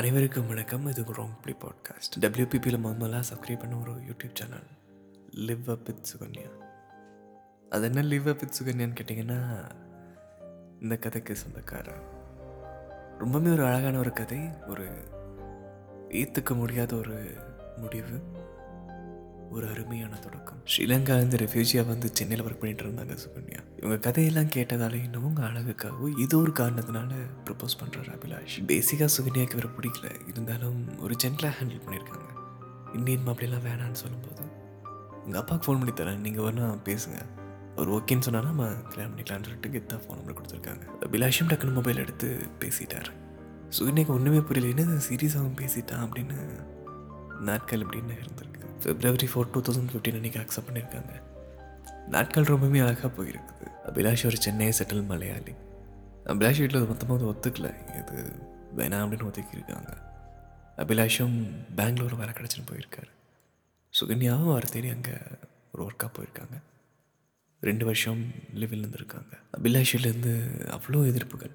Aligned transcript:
அனைவருக்கும் 0.00 0.46
வணக்கம். 0.46 0.86
இது 0.86 1.02
ராங் 1.02 1.28
பிடி 1.42 1.56
பாட்காஸ்ட். 1.58 2.20
டபிள்யூபிபியில் 2.20 2.86
மாமலாக 2.86 3.22
சப்ஸ்கிரைப் 3.32 3.58
பண்ண 3.58 3.76
ஒரு 3.76 3.92
YouTube 3.92 4.34
channel 4.34 4.66
live 5.30 5.70
up 5.70 5.84
with 5.84 6.08
Sukanya 6.12 6.50
அது 7.70 7.84
என்ன 7.84 8.02
லிவ் 8.02 8.28
அப் 8.28 8.40
வித் 8.40 8.60
சுகன்யான்னு 8.62 8.96
கேட்டிங்கன்னா 9.00 9.70
இந்த 10.80 10.96
கதைக்கு 10.96 11.36
சொந்தக்காரன் 11.36 12.02
ரொம்பவே 13.18 13.50
ஒரு 13.50 13.64
அழகான 13.64 13.98
ஒரு 13.98 14.12
கதை 14.12 14.38
ஒரு 14.68 14.88
ஏற்றுக்க 16.08 16.54
முடியாத 16.54 16.96
ஒரு 16.96 17.34
முடிவு. 17.76 18.20
ஒரு 19.50 19.68
அருமையான 19.68 20.16
தொடக்கம். 20.16 20.56
ஸ்ரீலங்கா 20.64 21.20
இந்த 21.20 21.36
ரெஃப்யூஜியாக 21.36 21.86
வந்து 21.86 22.10
சென்னையில் 22.12 22.46
ஒர்க் 22.46 22.58
பண்ணிட்டு 22.58 22.84
இருந்தாங்க 22.84 23.18
சுகன்யா. 23.18 23.58
இவங்க 23.76 23.98
கதையெல்லாம் 23.98 24.44
கேட்டதால 24.44 25.04
இன்னும் 25.04 25.24
உங்கள் 25.24 25.44
அழகுக்காகவும் 25.44 26.18
இது 26.18 26.38
ஒரு 26.38 26.52
காரணத்தினால 26.52 27.12
ப்ரப்போஸ் 27.44 27.76
பண்ணுறாரு 27.82 28.10
அபிலாஷ். 28.16 28.64
பேசிக்காக 28.66 29.08
சுகன்யாக்கு 29.16 29.54
வேறு 29.54 29.70
பிடிக்கல. 29.80 30.28
இருந்தாலும் 30.28 30.98
ஒரு 30.98 31.14
ஜென்டலாக 31.24 31.52
ஹேண்டில் 31.62 31.80
பண்ணியிருக்காங்க 31.86 32.28
இந்தியன் 32.94 33.26
மாப்பிள்ளைலாம் 33.26 33.66
வேணான்னு 33.68 33.92
சொல்லும்போது 33.92 34.42
உங்கள் 35.24 35.40
அப்பாவுக்கு 35.40 35.74
ஃபோன் 35.74 35.84
பண்ணி 35.84 35.92
தரேன். 35.92 36.20
நீங்கள் 36.20 36.44
வேணால் 36.44 36.78
பேசுங்க. 36.84 37.18
அவர் 37.76 37.90
ஓகேன்னு 37.90 38.20
சொன்னால் 38.20 38.44
நம்ம 38.44 38.66
கல்யாணம் 38.66 39.18
பண்ணிக்கலாம்னு 39.18 39.44
சொல்லிட்டு 39.44 39.68
கெத்தா 39.68 39.98
ஃபோன் 39.98 40.16
நம்பர் 40.16 40.40
கொடுத்துருக்காங்க. 40.40 40.82
அபிலாஷும் 41.06 41.48
டக்குனு 41.48 41.72
மொபைல் 41.72 41.96
எடுத்து 41.96 42.46
பேசிட்டார். 42.60 43.10
சுகன்யாக்கு 43.78 44.06
ஒன்றுமே 44.06 44.40
புரியல. 44.40 44.82
என்ன 44.82 45.00
சீரியஸாகவும் 45.10 45.58
பேசிட்டான்? 45.60 46.08
அப்படின்னு 46.08 46.38
நாட்கள் 47.40 47.80
இப்படின்னு 47.80 48.14
இருந்திருக்கு 48.22 48.64
February 48.82 49.26
four 49.26 49.50
two 49.50 49.60
thousand 49.60 49.90
fifteen 49.92 50.18
அன்றைக்கி 50.18 50.40
அக்செப்ட் 50.42 50.68
பண்ணியிருக்காங்க 50.68 51.14
நாட்கள் 52.08 52.44
ரொம்பவுமே 52.44 52.80
அழகாக 52.80 53.10
போயிருக்குது. 53.16 53.66
அபிலாஷ் 53.86 54.26
ஒரு 54.26 54.36
சென்னை 54.36 54.68
செட்டில் 54.68 55.06
மலையாளி. 55.06 55.52
அபிலாஷ் 56.24 56.58
வீட்டில் 56.58 56.86
மொத்தமாக 56.86 57.24
வந்து 57.24 57.26
ஒத்துக்கல. 57.32 57.68
இது 57.98 58.32
வேணாம் 58.76 59.04
அப்படின்னு 59.04 59.28
ஒதுக்கியிருக்காங்க. 59.30 59.90
அபிலாஷும் 60.76 61.36
பெங்களூர் 61.76 62.14
வேலை 62.14 62.34
கிடச்சின்னு 62.34 62.68
போயிருக்காரு. 62.70 63.10
சுகன்யாவும் 63.92 64.50
அவர் 64.50 64.68
தேடி 64.68 64.88
அங்கே 64.88 65.10
ஒரு 65.72 65.86
ஒர்க்காக 65.86 66.10
போயிருக்காங்க. 66.18 66.56
ரெண்டு 67.60 67.84
வருஷம் 67.84 68.32
லிவில் 68.54 68.84
இருந்திருக்காங்க. 68.84 69.32
அபிலாஷிலேருந்து 69.58 70.34
அவ்வளோ 70.76 71.00
எதிர்ப்புகள். 71.12 71.54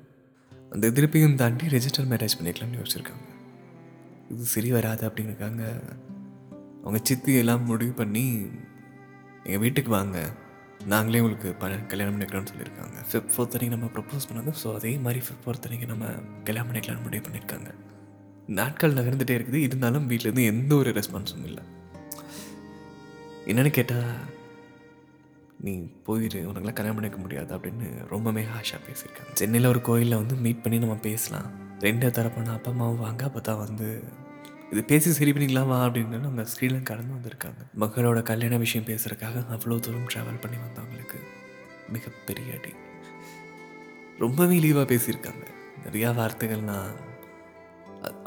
அந்த 0.70 0.88
எதிர்ப்பையும் 0.88 1.36
தாண்டி 1.36 1.66
ரெஜிஸ்டர் 1.68 2.10
மேரேஜ் 2.12 2.38
பண்ணிக்கலாம்னு 2.40 2.82
யோசிச்சிருக்காங்க. 2.82 3.26
இது 4.30 4.44
சரி 4.44 4.72
வராது 4.72 5.10
அப்படிங்கிறக்காங்க 5.10 5.64
அவங்க 6.84 7.00
சித்தி 7.04 7.34
எல்லாம் 7.34 7.64
முடிவு 7.64 7.92
பண்ணி 7.92 8.46
எங்கள் 9.44 9.60
வீட்டுக்கு 9.60 9.92
வாங்க. 9.92 10.34
நாங்களே 10.86 11.20
உங்களுக்கு 11.20 11.54
ப 11.54 11.68
கல்யாணம் 11.70 12.16
பண்ணிக்கலாம்னு 12.16 12.52
சொல்லியிருக்காங்க. 12.52 12.98
ஃபிஃப்த் 13.12 13.32
ஃபோர்த் 13.36 13.56
அன்றைக்கி 13.56 13.68
நம்ம 13.68 13.86
ப்ரப்போஸ் 13.86 14.28
பண்ணது 14.32 14.52
ஸோ 14.64 14.76
அதே 14.76 14.98
மாதிரி 14.98 15.26
ஃபிஃப்த் 15.26 15.44
ஃபோர்த் 15.46 15.68
அன்றைக்கி 15.68 15.86
நம்ம 15.86 16.06
கல்யாணம் 16.44 16.72
பண்ணிக்கலாம்னு 16.72 17.02
முடிவு 17.02 17.26
பண்ணியிருக்காங்க. 17.28 17.74
நாட்கள் 18.48 18.94
நகர்ந்துகிட்டே 18.94 19.36
இருக்குது. 19.38 19.54
இருந்தாலும் 19.54 20.10
வீட்டிலேருந்து 20.10 20.46
எந்த 20.46 20.76
ஒரு 20.76 20.92
ரெஸ்பான்ஸும் 20.92 21.44
இல்லை. 21.44 21.64
என்னன்னு 23.46 23.70
கேட்டால் 23.70 24.34
நீ 25.60 25.92
போயிடு 26.04 26.52
உனக்குலாம் 26.52 26.80
கல்யாணம் 26.80 26.96
பண்ணிக்க 26.96 27.18
முடியாது 27.18 27.58
அப்படின்னு 27.58 28.08
ரொம்பவே 28.10 28.44
ஹாஷாக 28.44 28.82
பேசியிருக்காங்க. 28.88 29.34
சென்னையில் 29.34 29.70
ஒரு 29.70 29.82
கோயிலில் 29.82 30.16
வந்து 30.16 30.36
மீட் 30.36 30.62
பண்ணி 30.62 30.80
நம்ம 30.80 30.96
பேசலாம். 30.96 31.65
ரெண்டு 31.86 32.08
தரப்பான 32.18 32.54
அப்பா 32.58 32.72
அம்மாவும் 32.72 33.04
வாங்க 33.06 33.24
அப்போ 33.28 33.40
தான் 33.48 33.64
வந்து 33.64 33.88
இது 34.72 34.82
பேசி 34.92 35.10
சரி 35.18 35.32
பண்ணிக்கலாமா 35.34 35.66
வா 35.72 35.78
அப்படின்னு 35.88 36.20
நம்ம 36.26 36.44
கடந்து 36.90 37.16
வந்திருக்காங்க. 37.16 37.62
மகளோட 37.82 38.20
கல்யாண 38.30 38.58
விஷயம் 38.64 38.88
பேசுகிறக்காக 38.90 39.44
அவ்வளோ 39.56 39.78
தூரம் 39.86 40.08
ட்ராவல் 40.14 40.40
பண்ணி 40.44 40.58
வந்தவங்களுக்கு 40.64 41.20
மிகப்பெரிய 41.96 42.56
அடி. 42.58 42.72
ரொம்பவே 44.24 44.58
லீவாக 44.66 44.86
பேசியிருக்காங்க. 44.92 45.46
நிறையா 45.86 46.10
வார்த்தைகள்னா 46.20 46.78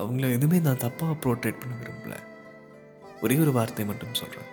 அவங்கள 0.03 0.28
எதுவுமே 0.37 0.59
நான் 0.67 0.83
தப்பாக 0.84 1.17
ப்ரோட்ரேட் 1.25 1.61
பண்ண 1.62 1.75
விரும்பல. 1.81 2.15
ஒரே 3.22 3.37
ஒரு 3.45 3.53
வார்த்தை 3.59 3.84
மட்டும் 3.91 4.19
சொல்கிறேன் 4.20 4.50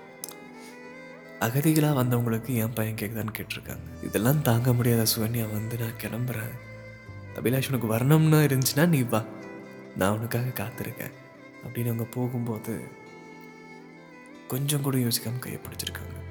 அகதிகளாக 1.45 1.95
வந்தவங்களுக்கு 2.01 2.51
என் 2.63 2.75
பையன் 2.77 2.99
கேட்குதான்னு 3.01 3.37
கேட்டிருக்காங்க. 3.39 3.87
இதெல்லாம் 4.07 4.41
தாங்க 4.49 4.73
முடியாத 4.73 5.03
சுகன்யா 5.13 5.45
வந்து 5.51 5.77
நான் 5.81 5.99
கிளம்புறேன். 6.03 6.55
அபிலாஷ் 7.35 7.75
உனக்கு 7.75 7.95
வரணும்னு 7.95 8.45
இருந்துச்சுன்னா 8.45 8.87
நீ 8.87 9.01
வா. 9.01 9.23
நான் 9.97 10.17
உனக்காக 10.17 10.63
காத்திருக்கேன். 10.63 11.11
அப்படின்னு 11.67 11.83
அவங்க 11.83 12.03
போகும்போது 12.03 12.81
கொஞ்சம் 14.47 14.81
கூட 14.81 14.97
யோசிக்காமல் 14.97 15.39
கையை 15.39 15.61
பிடிச்சிருக்காங்க. 15.61 16.23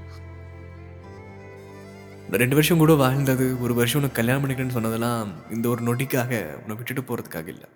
ரெண்டு 2.30 2.54
வருஷம் 2.54 2.78
கூட 2.78 2.94
வாழ்ந்தது 2.94 3.60
ஒரு 3.60 3.74
வருஷம் 3.74 4.00
உனக்கு 4.00 4.24
கல்யாணம் 4.24 4.48
பண்ணிக்கிறேன்னு 4.48 4.72
சொன்னதெல்லாம் 4.72 5.32
இந்த 5.50 5.68
ஒரு 5.68 5.82
நொடிக்காக 5.82 6.54
உன்னை 6.54 6.76
விட்டுட்டு 6.76 7.00
போகிறதுக்காக 7.00 7.46
இல்லை. 7.46 7.68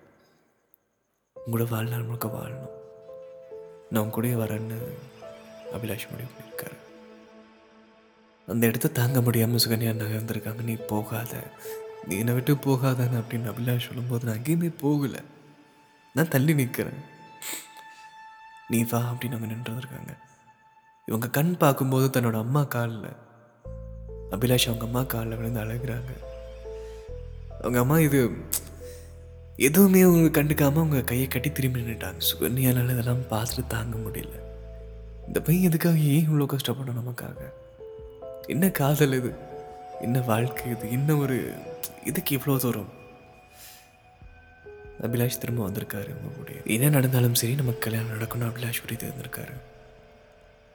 உங்களோட 1.47 1.69
வாழ்நாள் 1.69 2.03
முழுக்க 2.03 2.27
வாழணும். 2.27 2.77
நான் 3.89 4.11
உன் 4.11 4.23
வரேன்னு 4.23 4.77
அபிலாஷ் 5.73 6.09
முடிவு 6.09 6.29
பண்ணியிருக்காரு. 6.29 6.77
அந்த 8.47 8.67
இடத்த 8.67 8.87
தாங்க 8.87 9.21
முடியாமல் 9.21 9.59
சுகன்யா 9.67 9.95
நகர்ந்துருக்காங்க. 9.95 10.63
நீ 10.63 10.73
போகாத. 10.73 11.43
நீ 12.07 12.17
என்னை 12.17 12.33
விட்டு 12.33 12.53
போகாதானே 12.53 13.19
அப்படின்னு 13.19 13.51
அபிலாஷ் 13.51 13.85
சொல்லும்போது 13.85 14.25
நான் 14.25 14.37
எங்கேயுமே 14.37 14.73
போகலை. 14.81 15.23
நான் 16.13 16.27
தள்ளி 16.27 16.53
நிற்கிறேன். 16.53 17.17
நீ 18.67 18.83
வா 18.83 18.99
அப்படின்னு 18.99 19.35
அவங்க 19.35 19.53
நின்றுருக்காங்க 19.53 20.17
இவங்க 21.05 21.29
கண் 21.29 21.57
பார்க்கும்போது 21.57 22.21
தன்னோட 22.21 22.39
அம்மா 22.39 22.63
காலில் 22.63 23.15
அபிலாஷ் 24.31 24.65
அவங்க 24.65 24.85
அம்மா 24.85 25.03
காலில் 25.03 25.35
விழுந்து 25.35 25.63
அழகுறாங்க. 25.63 26.11
அவங்க 27.59 27.79
அம்மா 27.79 27.99
இது 27.99 28.31
எதுவுமே 29.55 30.01
அவங்க 30.01 30.43
கண்டுக்காமல் 30.43 30.71
அவங்க 30.71 31.01
கையை 31.01 31.27
கட்டி 31.27 31.51
திரும்பி 31.51 31.81
நின்றுட்டாங்க. 31.81 32.21
சுகன்யானால 32.31 32.89
இதெல்லாம் 32.89 33.21
பார்த்துட்டு 33.29 33.67
தாங்க 33.67 33.97
முடியல. 33.97 34.39
இந்த 35.27 35.41
பையன் 35.41 35.63
எதுக்காக 35.63 35.97
ஏன் 35.97 36.29
இவ்வளோ 36.29 36.45
கஷ்டப்படும் 36.45 37.03
நமக்காக? 37.03 37.35
என்ன 38.47 38.69
காதல் 38.69 39.13
இது? 39.13 39.33
என்ன 40.01 40.19
வாழ்க்கை 40.19 40.71
இது? 40.71 40.91
என்ன 40.91 41.15
ஒரு 41.15 41.53
இதுக்கு 42.09 42.31
இவ்வளோ 42.37 42.57
தூரம்? 42.63 42.91
அபிலாஷ் 45.07 45.41
திரும்ப 45.41 45.61
வந்திருக்காரு 45.65 46.11
உங்களுடைய 46.27 46.59
என்ன 46.75 46.87
நடந்தாலும் 46.95 47.37
சரி 47.41 47.53
நமக்கு 47.59 47.83
கல்யாணம் 47.85 48.13
நடக்கணும் 48.13 48.49
அபிலாஷ் 48.49 48.81
உறுதி 48.85 49.05
இருந்திருக்காரு 49.07 49.53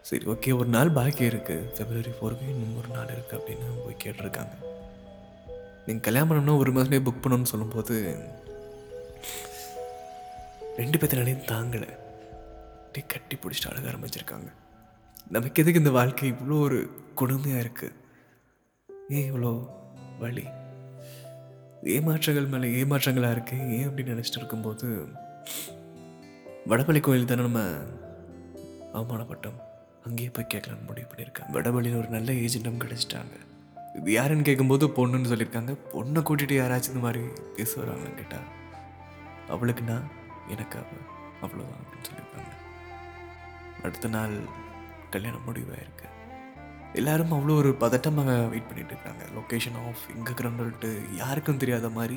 சரி 0.09 0.25
ஓகே 0.33 0.51
ஒரு 0.61 0.69
நாள் 0.75 0.91
பாக்கி 0.99 1.25
இருக்குது 1.31 1.69
ஃபெப்ரவரி 1.75 2.13
ஃபோருக்கு 2.17 2.47
இன்னும் 2.53 2.79
ஒரு 2.81 2.91
நாள் 2.97 3.13
இருக்குது 3.15 3.37
அப்படின்னு 3.39 3.69
போய் 3.85 4.03
கேட்டிருக்காங்க. 4.05 4.55
நீங்கள் 5.87 6.05
கல்யாணம் 6.07 6.29
பண்ணணும்னா 6.31 6.57
ஒரு 6.63 6.73
மாதமே 6.77 6.99
புக் 7.07 7.23
பண்ணணும்னு 7.25 7.53
சொல்லும்போது 7.53 7.95
ரெண்டு 10.81 10.99
பேர்த்தினாலையும் 10.99 11.47
தாங்கலை. 11.53 11.91
அப்படியே 12.85 13.07
கட்டி 13.15 13.37
பிடிச்சிட்டு 13.43 13.71
அழக 13.71 13.87
ஆரம்பிச்சிருக்காங்க. 13.93 14.49
நமக்கு 15.37 15.63
எதுக்கு 15.63 15.83
இந்த 15.85 15.95
வாழ்க்கை 15.99 16.33
இவ்வளோ 16.33 16.59
ஒரு 16.69 16.81
கொடுமையாக 17.21 17.65
இருக்குது 17.65 17.97
ஏன் 19.17 19.29
இவ்வளோ 19.31 19.53
வழி 20.23 20.47
ஏமாற்றங்கள் 21.85 22.49
மேலே 22.49 22.83
ஏமாற்றங்களாக 22.83 23.31
இருக்கு? 23.31 23.57
ஏன் 23.79 23.89
அப்படின்னு 23.89 24.15
நினச்சிட்டு 24.15 24.37
இருக்கும்போது 24.37 25.09
வடபள்ளி 26.69 27.01
கோயில் 27.01 27.27
தானே 27.27 27.41
நம்ம 27.41 27.61
அவமானப்பட்டோம். 28.93 29.59
அங்கேயே 30.05 30.31
போய் 30.31 30.47
கேட்கலான்னு 30.55 30.87
முடிவு 30.87 31.07
பண்ணியிருக்காங்க 31.11 31.51
வடபள்ளியில் 31.51 31.99
ஒரு 31.99 32.09
நல்ல 32.09 32.33
ஏஜென்ட்டும் 32.33 32.81
கிடச்சிட்டாங்க. 32.85 33.35
இது 33.97 34.13
யாருன்னு 34.13 34.43
கேட்கும்போது 34.43 34.87
பொண்ணுன்னு 34.87 35.31
சொல்லியிருக்காங்க. 35.33 35.73
பொண்ணை 35.93 36.21
கூட்டிகிட்டு 36.21 36.57
யாராச்சும் 36.61 36.95
இந்த 36.95 37.01
மாதிரி 37.01 37.25
பேச 37.57 37.81
வராங்கன்னு 37.81 38.15
கேட்டால் 38.15 38.49
அவளுக்கு 39.49 39.83
நான் 39.83 40.11
எனக்கு 40.49 40.79
அவள் 40.79 41.05
அவ்வளோதான் 41.43 41.83
அப்படின்னு 41.83 42.09
சொல்லியிருக்காங்க. 42.09 42.53
அடுத்த 43.83 44.09
நாள் 44.09 44.35
கல்யாணம் 45.11 45.47
முடிவாயிருக்கு. 45.47 46.07
எல்லாரும் 47.01 47.33
அவ்வளோ 47.37 47.55
ஒரு 47.63 47.71
பதட்டமாக 47.85 48.33
வெயிட் 48.53 48.69
பண்ணிகிட்டு 48.69 48.95
இருக்காங்க. 48.95 49.23
லொக்கேஷன் 49.37 49.79
ஆஃப் 49.87 50.03
எங்கே 50.17 50.31
இருக்கிறோன்னு 50.31 50.91
யாருக்கும் 51.23 51.63
தெரியாத 51.63 51.89
மாதிரி 51.99 52.17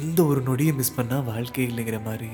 இந்த 0.00 0.20
ஒரு 0.30 0.40
நொடியை 0.48 0.72
மிஸ் 0.80 0.96
பண்ணால் 1.00 1.28
வாழ்க்கை 1.30 1.64
இல்லைங்கிற 1.70 1.98
மாதிரி 2.08 2.30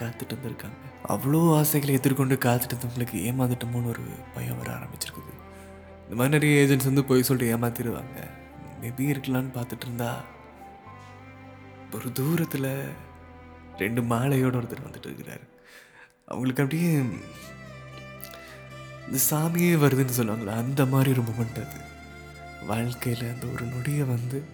காத்துட்டு 0.00 0.32
இருந்திருக்காங்க 0.34 0.78
அவ்வளோ 1.14 1.40
ஆசைகளை 1.58 1.92
எதிர்கொண்டு 1.98 2.34
காத்துட்டு 2.46 2.74
இருந்தவங்களுக்கு 2.74 3.18
ஏமாந்துட்டோமோன்னு 3.28 3.92
ஒரு 3.94 4.04
பயம் 4.34 4.58
வர 4.60 4.68
ஆரம்பிச்சிருக்குது. 4.78 5.32
இந்த 6.02 6.16
மாதிரி 6.18 6.34
நிறைய 6.36 6.60
ஏஜென்ட்ஸ் 6.64 6.90
வந்து 6.90 7.04
போய் 7.04 7.26
சொல்லிட்டு 7.28 7.52
ஏமாத்திடுவாங்க. 7.54 8.18
மேபி 8.82 9.06
இருக்கலான்னு 9.12 9.50
பார்த்துட்டு 9.56 9.86
இருந்தா 9.88 10.10
ஒரு 11.96 12.08
தூரத்தில் 12.12 12.70
ரெண்டு 13.82 14.00
மாலையோட 14.12 14.54
ஒருத்தர் 14.60 14.86
வந்துட்டு 14.86 15.10
இருக்கிறாரு. 15.10 15.46
அவங்களுக்கு 16.26 16.62
அப்படியே 16.62 16.90
இந்த 19.10 19.20
சாமியே 19.30 19.72
வருதுன்னு 19.82 20.16
சொல்லுவாங்களா 20.16 20.54
அந்த 20.62 20.86
மாதிரி 20.86 21.10
ஒரு 21.10 21.22
மூமெண்ட் 21.22 21.60
அது. 21.64 21.80
வாழ்க்கையில் 22.66 23.32
அந்த 23.34 23.46
ஒரு 23.46 23.64
நொடியை 23.64 24.06
வந்து 24.06 24.44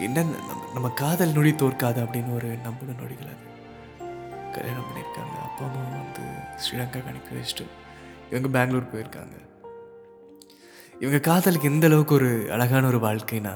என்ன 0.00 0.22
நம்ம 0.22 0.70
நம்ம 0.72 0.88
காதல் 0.88 1.32
நொடி 1.32 1.52
தோற்காது 1.54 2.02
அப்படின்னு 2.04 2.34
ஒரு 2.34 2.48
நம்பின 2.56 2.92
நொடிகள் 3.00 3.32
அது. 3.34 3.48
கல்யாணம் 4.52 4.84
பண்ணியிருக்காங்க. 4.84 5.36
அப்பா 5.42 5.64
அம்மா 5.66 5.96
வந்து 5.96 6.24
ஸ்ரீலங்கா 6.62 7.04
கணக்கு 7.04 7.36
வச்சுட்டு 7.36 7.66
இவங்க 8.28 8.48
பெங்களூர் 8.48 8.92
போயிருக்காங்க. 8.94 9.36
இவங்க 11.00 11.18
காதலுக்கு 11.18 11.68
எந்த 11.68 11.86
அளவுக்கு 11.86 12.14
ஒரு 12.14 12.52
அழகான 12.52 12.86
ஒரு 12.86 12.98
வாழ்க்கைனா 12.98 13.54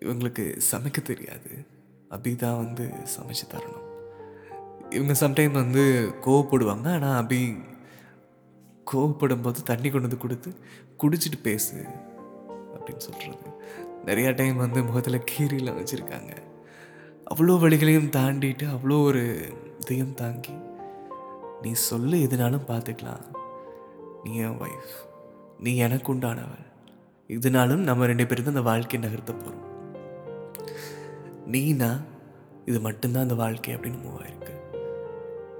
இவங்களுக்கு 0.00 0.60
சமைக்க 0.70 1.02
தெரியாது. 1.02 1.66
அப்படி 2.08 2.36
தான் 2.36 2.56
வந்து 2.56 2.84
சமைச்சு 2.86 3.46
தரணும். 3.50 3.77
இவங்க 4.96 5.14
சம்டைம் 5.22 5.58
வந்து 5.62 5.82
கோவப்படுவாங்க. 6.26 6.86
ஆனால் 6.96 7.16
அபி 7.22 7.40
கோவப்படும் 8.90 9.44
போது 9.46 9.60
தண்ணி 9.70 9.88
கொண்டு 9.88 10.08
வந்து 10.08 10.24
கொடுத்து 10.24 10.50
குடிச்சிட்டு 11.02 11.38
பேசு 11.48 11.78
அப்படின்னு 12.76 13.06
சொல்கிறது 13.06 13.48
நிறையா 14.08 14.30
டைம் 14.38 14.62
வந்து 14.64 14.80
முகத்தில் 14.88 15.26
கீரிலாம் 15.30 15.78
வச்சுருக்காங்க. 15.80 16.32
அவ்வளோ 17.32 17.56
வழிகளையும் 17.64 18.12
தாண்டிட்டு 18.16 18.66
அவ்வளோ 18.74 18.98
ஒரு 19.08 19.22
இதையும் 19.82 20.14
தாங்கி 20.20 20.54
நீ 21.62 21.70
சொல்லு 21.88 22.16
எதுனாலும் 22.26 22.68
பார்த்துக்கலாம் 22.70 23.24
நீ 24.24 24.32
என் 24.46 24.58
ஒய்ஃப் 24.64 24.94
நீ 25.64 25.70
எனக்கு 25.86 26.08
உண்டானவள். 26.14 26.66
இதனாலும் 27.36 27.82
நம்ம 27.88 28.06
ரெண்டு 28.10 28.26
பேரும் 28.26 28.46
தான் 28.46 28.54
அந்த 28.54 28.64
வாழ்க்கையை 28.70 29.00
நகர்த்த 29.04 29.32
போகிறோம் 29.34 29.66
நீனா 31.54 31.90
இது 32.70 32.78
மட்டும்தான் 32.86 33.26
அந்த 33.26 33.36
வாழ்க்கை 33.42 33.74
அப்படின்னு 33.74 34.00
மூவ் 34.04 34.18
ஆயிருக்கு. 34.22 34.54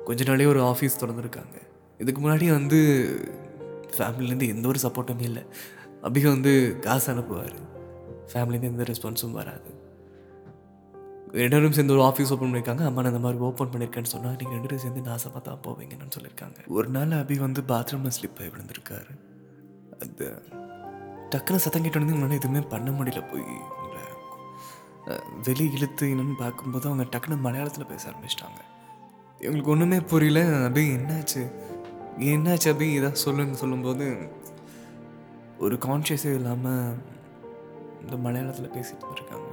கொஞ்ச 0.09 0.23
நாளே 0.29 0.45
ஒரு 0.53 0.61
ஆஃபீஸ் 0.71 1.01
திறந்துருக்காங்க. 1.01 1.57
இதுக்கு 2.03 2.21
முன்னாடி 2.23 2.47
வந்து 2.59 2.79
ஃபேமிலிலேருந்து 3.97 4.47
எந்த 4.55 4.65
ஒரு 4.73 4.79
சப்போர்ட்டுமே 4.85 5.25
இல்லை. 5.31 5.43
அபி 6.09 6.21
வந்து 6.35 6.53
காசு 6.85 7.09
அனுப்புவார். 7.15 7.57
ஃபேமிலிலேருந்து 8.31 8.71
எந்த 8.73 8.85
ரெஸ்பான்ஸும் 8.91 9.39
வராது. 9.41 9.71
ரெண்டு 11.39 11.55
பேரும் 11.55 11.75
சேர்ந்து 11.77 11.95
ஒரு 11.97 12.05
ஆஃபீஸ் 12.09 12.31
ஓப்பன் 12.35 12.49
பண்ணியிருக்காங்க 12.49 12.85
அம்மா 12.89 13.01
நான் 13.03 13.13
இந்த 13.13 13.23
மாதிரி 13.25 13.43
ஓப்பன் 13.49 13.71
பண்ணியிருக்கேன்னு 13.73 14.13
சொன்னால் 14.13 14.37
நீங்கள் 14.41 14.57
ரெண்டு 14.57 14.69
பேரும் 14.69 14.83
சேர்ந்து 14.85 15.03
நாசமாக 15.11 15.43
தான் 15.49 15.61
போவீங்கன்னு 15.67 16.15
சொல்லியிருக்காங்க 16.17 16.65
ஒரு 16.79 16.89
நாள் 16.95 17.13
அபி 17.19 17.37
வந்து 17.47 17.63
பாத்ரூமில் 17.73 18.15
ஸ்லிப் 18.19 18.41
ஆகி 18.43 18.51
விழுந்திருக்காரு. 18.55 19.13
அது 20.05 20.27
டக்குன்னு 21.35 21.63
சத்தம் 21.65 21.85
கேட்டோடனே 21.85 22.17
உங்களால் 22.17 22.39
எதுவுமே 22.41 22.63
பண்ண 22.75 22.91
முடியல 22.99 23.23
போய். 23.33 23.47
வெளி 25.47 25.67
இழுத்து 25.77 26.07
என்னன்னு 26.15 26.37
பார்க்கும்போது 26.45 26.87
அவங்க 26.91 27.05
டக்குன்னு 27.13 27.45
மலையாளத்தில் 27.47 27.91
பேச 27.93 28.03
ஆரம்பிச்சிட்டாங்க. 28.11 28.61
எங்களுக்கு 29.41 29.71
ஒன்றுமே 29.71 30.01
புரியல. 30.01 30.41
அபி 30.69 30.83
என்னாச்சு? 30.97 31.43
என்னாச்சு 32.19 32.69
அபி? 32.73 32.87
இதான் 32.99 33.21
சொல்லுன்னு 33.25 33.61
சொல்லும்போது 33.63 34.07
ஒரு 35.59 35.77
கான்ஷியஸே 35.77 36.35
இல்லாமல் 36.35 36.97
இந்த 38.01 38.17
மலையாளத்தில் 38.17 38.75
பேசிட்டு 38.77 39.13
இருக்காங்க. 39.13 39.49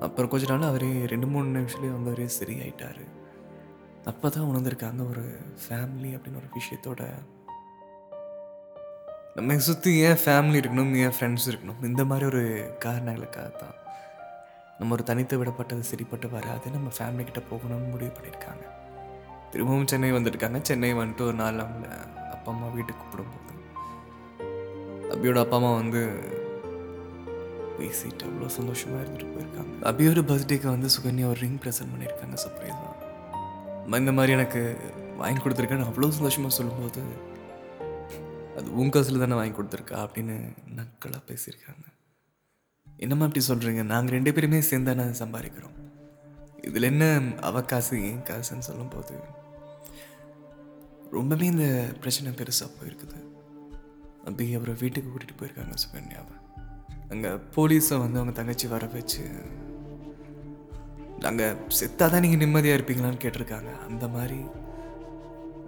அப்புறம் 0.00 0.30
கொஞ்ச 0.30 0.56
நாள் 0.56 0.68
அவரே 0.68 1.06
ரெண்டு 1.06 1.26
மூணு 1.26 1.58
நிமிஷத்துலேயே 1.58 1.96
வந்து 1.98 2.10
அவரே 2.10 2.28
சரியாயிட்டார். 2.40 3.02
அப்போ 4.04 4.28
தான் 4.28 4.44
உணர்ந்திருக்காங்க 4.44 5.08
ஒரு 5.08 5.24
ஃபேமிலி 5.62 6.10
அப்படின்னு 6.10 6.40
ஒரு 6.40 6.50
விஷயத்தோட. 6.58 7.02
நம்ம 9.34 9.58
சுற்றி 9.58 9.96
ஏன் 9.96 10.22
ஃபேமிலி 10.24 10.60
இருக்கணும் 10.60 10.94
ஏன் 10.96 11.14
ஃப்ரெண்ட்ஸ் 11.18 11.48
இருக்கணும்? 11.50 11.84
இந்த 11.84 12.04
மாதிரி 12.04 12.26
ஒரு 12.26 12.70
காரணங்களுக்காக 12.78 13.48
தான் 13.48 13.77
நம்ம 14.78 14.92
ஒரு 14.92 15.02
தனித்து 15.02 15.44
விடப்பட்டது 15.44 15.80
சரிப்பட்டு 15.80 16.30
வராது. 16.30 16.70
நம்ம 16.70 16.88
ஃபேமிலி 16.98 17.24
கிட்ட 17.24 17.42
போகணும்னு 17.50 17.90
முடிவு 17.90 18.12
பண்ணியிருக்காங்க. 18.16 18.64
திரும்பவும் 19.52 19.86
சென்னை 19.86 20.12
வந்திருக்காங்க. 20.12 20.62
சென்னை 20.62 20.94
வந்துட்டு 20.94 21.20
ஒரு 21.20 21.34
நாள் 21.34 21.54
அவங்கள 21.54 21.88
அப்பா 22.30 22.52
அம்மா 22.52 22.66
வீட்டுக்கு 22.66 23.02
கூப்பிடும்போது 23.02 23.46
அபியோட 25.14 25.38
அப்பா 25.38 25.56
அம்மா 25.56 25.74
வந்து 25.74 26.00
பேசிட்டு 27.78 28.24
அவ்வளோ 28.28 28.46
சந்தோஷமாக 28.46 29.02
இருந்துட்டு 29.04 29.32
போயிருக்காங்க. 29.34 29.74
அபியோட 29.90 30.22
பர்த்டேக்கு 30.30 30.66
வந்து 30.66 30.88
சுகன்யா 30.96 31.26
ஒரு 31.26 31.40
ரிங் 31.40 31.58
ப்ரெசென்ட் 31.64 31.92
பண்ணியிருக்காங்க 31.94 32.38
சர்ப்ரைஸாக 32.44 33.96
இந்த 33.98 34.12
மாதிரி 34.12 34.32
எனக்கு 34.32 34.80
வாங்கி 35.16 35.40
கொடுத்துருக்கேன்னு 35.42 35.88
அவ்வளோ 35.90 36.08
சந்தோஷமாக 36.08 36.54
சொல்லும்போது 36.54 37.02
அது 38.56 38.74
உன் 38.74 38.90
காசில் 38.90 39.18
தானே 39.18 39.34
வாங்கி 39.34 39.58
கொடுத்துருக்கா? 39.58 39.98
அப்படின்னு 40.06 40.36
நக்கலாக 40.76 41.22
பேசியிருக்காங்க. 41.28 41.87
என்னம்மா 43.02 43.26
அப்படி 43.28 43.42
சொல்கிறீங்க 43.48 43.82
நாங்கள் 43.92 44.14
ரெண்டு 44.16 44.30
பேருமே 44.36 44.60
சேர்ந்து 44.68 44.90
தானே 44.90 45.16
சம்பாதிக்கிறோம். 45.22 45.76
இதில் 46.68 46.88
என்ன 46.92 47.04
அவ 47.48 47.62
காசு 47.72 47.96
ஏன் 48.08 48.24
காசுன்னு 48.30 48.68
சொல்லும்போது 48.68 49.16
ரொம்பவே 51.16 51.46
இந்த 51.52 51.66
பிரச்சனை 52.02 52.32
பெருசாக 52.38 52.70
போயிருக்குது. 52.78 53.18
அப்படி 54.26 54.46
அவரை 54.58 54.74
வீட்டுக்கு 54.82 55.10
கூட்டிகிட்டு 55.10 55.38
போயிருக்காங்க 55.40 55.76
சுகன்யாவை 55.84 56.34
அங்கே 57.12 57.30
போலீஸை 57.54 57.96
வந்து 58.04 58.18
அவங்க 58.20 58.34
தங்கச்சி 58.38 58.66
வர 58.72 58.86
வச்சு 58.94 59.24
நாங்கள் 61.24 61.56
செத்தாதான் 61.78 62.24
நீங்கள் 62.24 62.42
நிம்மதியாக 62.42 62.78
இருப்பீங்களான்னு 62.78 63.22
கேட்டிருக்காங்க. 63.22 63.70
அந்த 63.86 64.04
மாதிரி 64.16 64.40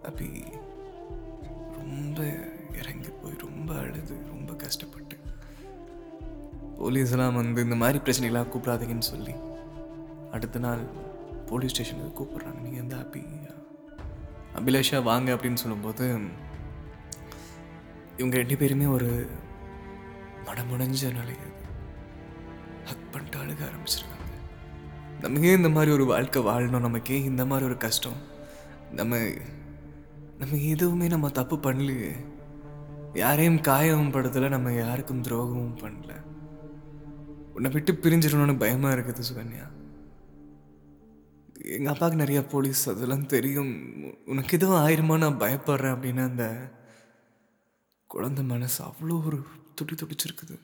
அப்படி 0.09 0.29
ரொம்ப 1.79 2.19
இறங்கி 2.81 3.11
போய் 3.23 3.43
ரொம்ப 3.47 3.71
அழுது 3.85 4.15
ரொம்ப 4.33 4.51
கஷ்டப்பட்டு. 4.65 5.17
போலீஸ்லாம் 6.81 7.35
வந்து 7.35 7.63
இந்த 7.63 7.77
மாதிரி 7.83 7.99
பிரச்சனைகளாக 8.05 8.51
கூப்பிடாதீங்கன்னு 8.53 9.09
சொல்லி 9.13 9.35
அடுத்த 10.33 10.59
நாள் 10.59 10.83
போலீஸ் 11.47 11.73
ஸ்டேஷனுக்கு 11.73 12.13
கூப்பிட்றாங்க. 12.19 12.61
நீங்கள் 12.61 12.81
வந்து 12.81 12.97
ஹாப்பி 13.01 13.23
அபிலாஷா 14.59 15.03
வாங்க 15.03 15.29
அப்படின்னு 15.35 15.63
சொல்லும்போது 15.63 16.05
இவங்க 18.17 18.37
ரெண்டு 18.37 18.57
பேருமே 18.57 18.87
ஒரு 18.87 19.11
மனமுடைஞ்ச 20.45 21.03
நிலை 21.19 21.37
ஹக் 22.85 23.07
பண்ணிட்டு 23.11 23.39
அழுக 23.43 23.63
ஆரம்பிச்சிருக்காங்க. 23.69 24.35
நமக்கு 25.21 25.49
ஏன் 25.49 25.57
இந்த 25.57 25.69
மாதிரி 25.69 25.93
ஒரு 25.93 26.05
வாழ்க்கை 26.05 26.43
வாழணும்? 26.43 26.87
நமக்கு 26.89 27.15
ஏன் 27.15 27.25
இந்த 27.25 27.45
மாதிரி 27.45 27.69
ஒரு 27.69 27.77
கஷ்டம்? 27.77 28.19
நம்ம 28.91 29.19
நம்ம 30.39 30.57
எதுவுமே 30.57 31.07
நம்ம 31.07 31.29
தப்பு 31.29 31.57
பண்ணலையே. 31.57 32.13
யாரையும் 33.15 33.61
காயமும் 33.69 34.13
படுத்தலை 34.15 34.49
நம்ம 34.49 34.73
யாருக்கும் 34.73 35.23
துரோகமும் 35.23 35.79
பண்ணல. 35.83 36.13
உன்னை 37.61 37.71
விட்டு 37.73 37.93
பிரிஞ்சிடணும்னு 38.03 38.53
பயமாக 38.61 38.95
இருக்குது 38.97 39.25
சுகன்யா. 39.27 39.65
எங்கள் 41.77 41.93
அப்பாவுக்கு 41.93 42.21
நிறையா 42.23 42.43
போலீஸ் 42.53 42.83
அதெல்லாம் 42.93 43.27
தெரியும். 43.33 43.73
உனக்கு 44.33 44.55
எதுவும் 44.59 44.79
ஆயிருமா 44.85 45.17
நான் 45.25 45.37
பயப்படுறேன் 45.43 45.95
அப்படின்னா 45.95 46.23
அந்த 46.31 46.47
குழந்தை 48.07 48.45
மனசு 48.45 48.79
அவ்வளோ 48.87 49.17
ஒரு 49.27 49.41
துடி 49.79 49.95
துடிச்சிருக்குது. 49.95 50.57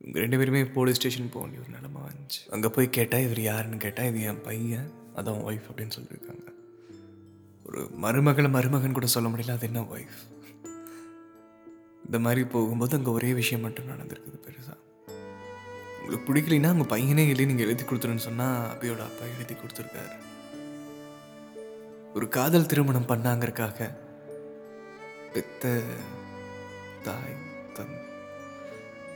இவங்க 0.00 0.18
ரெண்டு 0.24 0.40
பேருமே 0.40 0.62
போலீஸ் 0.78 0.98
ஸ்டேஷன் 1.00 1.30
போக 1.34 1.42
வேண்டிய 1.44 1.62
ஒரு 1.64 1.70
நிலமை 1.76 2.02
வந்துச்சு. 2.08 2.40
அங்கே 2.56 2.68
போய் 2.68 2.90
கேட்டால் 2.98 3.26
இவர் 3.28 3.42
யாருன்னு 3.50 3.78
கேட்டால் 3.86 4.10
இது 4.10 4.26
என் 4.32 4.42
பையன் 4.48 4.90
அதான் 5.18 5.40
ஒய்ஃப் 5.48 5.70
அப்படின்னு 5.70 5.96
சொல்லியிருக்காங்க. 5.98 6.48
ஒரு 7.68 7.82
மருமகளை 8.06 8.50
மருமகன் 8.58 8.98
கூட 8.98 9.06
சொல்ல 9.16 9.28
முடியல 9.28 9.56
அது 9.58 9.70
என்ன 9.70 9.86
ஒய்ஃப் 9.94 10.18
இந்த 12.06 12.18
மாதிரி 12.26 12.44
போகும்போது 12.56 12.98
அங்கே 13.00 13.10
ஒரே 13.10 13.32
விஷயம் 13.34 13.66
மட்டும் 13.68 13.90
நடந்திருக்குது 13.94 14.44
பெருசாக 14.48 14.78
உங்களுக்கு 16.08 16.28
பிடிக்கலைன்னா 16.28 16.68
உங்கள் 16.74 16.92
பையனே 16.92 17.24
இல்லை 17.30 17.44
நீங்கள் 17.48 17.66
எழுதி 17.66 17.84
கொடுத்துருன்னு 17.84 18.26
சொன்னால் 18.26 18.60
அபியோட 18.74 19.00
அப்பா 19.06 19.24
எழுதி 19.32 19.54
கொடுத்துருக்காரு. 19.54 20.14
ஒரு 22.14 22.26
காதல் 22.36 22.68
திருமணம் 22.70 23.08
பண்ணாங்கறக்காக 23.10 23.88
பெத்த 25.34 25.72
தாய் 27.06 27.34
தன் 27.76 27.92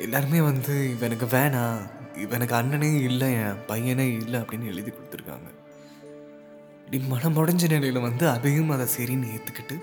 எல்லாருமே 0.05 0.41
வந்து 0.49 0.75
இவனுக்கு 0.95 1.29
வேணாம் 1.37 1.79
இவனுக்கு 2.25 2.55
அண்ணனே 2.59 2.91
இல்லை 3.11 3.31
என் 3.45 3.63
பையனே 3.71 4.07
இல்லை 4.19 4.37
அப்படின்னு 4.41 4.71
எழுதி 4.73 4.91
கொடுத்துருக்காங்க. 4.91 5.49
இப்படி 6.81 7.01
மனம் 7.13 7.39
உடஞ்ச 7.43 7.71
நிலையில் 7.75 8.07
வந்து 8.09 8.27
அதையும் 8.35 8.75
அதை 8.77 8.89
சரின்னு 8.97 9.33
ஏற்றுக்கிட்டு 9.37 9.79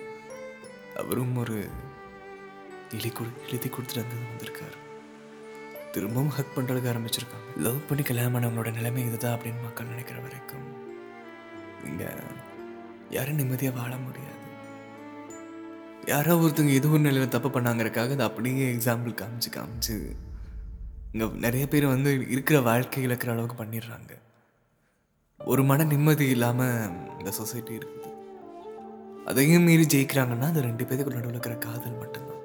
அவரும் 1.03 1.35
ஒரு 1.45 1.57
எழுதி 2.91 3.11
கொடு 3.11 3.33
எழுதி 3.49 3.69
கொடுத்துட்டு 3.69 4.03
வந்து 4.03 4.29
வந்திருக்காரு. 4.29 4.77
திரும்பவும் 5.93 6.33
ஹக் 6.37 6.55
பண்ணுறதுக்கு 6.55 6.91
ஆரம்பிச்சிருக்காங்க. 6.91 7.47
லவ் 7.65 7.79
பண்ணி 7.89 8.03
கல்யாணம் 8.09 8.35
பண்ணவங்களோட 8.35 8.71
நிலைமை 8.77 9.03
இதுதான் 9.09 9.35
அப்படின்னு 9.35 9.65
மக்கள் 9.67 9.91
நினைக்கிற 9.93 10.17
வரைக்கும் 10.25 10.67
இங்கே 11.89 12.09
யாரும் 13.17 13.39
நிம்மதியாக 13.41 13.77
வாழ 13.79 13.91
முடியாது. 14.05 14.35
யாரோ 16.11 16.35
ஒருத்தவங்க 16.43 16.73
ஏதோ 16.79 16.89
ஒரு 16.95 17.03
நிலையில் 17.07 17.33
தப்பு 17.35 17.49
பண்ணாங்கிறக்காக 17.55 18.15
அதை 18.17 18.25
அப்படியே 18.29 18.65
எக்ஸாம்பிள் 18.75 19.13
காமிச்சு 19.21 19.49
காமிச்சு 19.57 19.95
இங்கே 21.13 21.27
நிறைய 21.45 21.63
பேர் 21.73 21.93
வந்து 21.93 22.11
இருக்கிற 22.33 22.57
வாழ்க்கை 22.69 23.03
இழக்கிற 23.07 23.31
அளவுக்கு 23.33 23.57
பண்ணிடுறாங்க. 23.61 24.11
ஒரு 25.51 25.61
மன 25.69 25.85
நிம்மதி 25.93 26.25
இல்லாமல் 26.35 26.95
இந்த 27.19 27.31
சொசைட்டி 27.39 27.73
இருக்குது. 27.79 28.11
அதையும் 29.29 29.65
மீறி 29.67 29.85
ஜெயிக்கிறாங்கன்னா 29.93 30.47
அது 30.51 30.67
ரெண்டு 30.69 30.83
பேருக்கு 30.89 31.15
நடுவில் 31.15 31.35
இருக்கிற 31.35 31.55
காதல் 31.65 31.99
மட்டும்தான். 32.01 32.43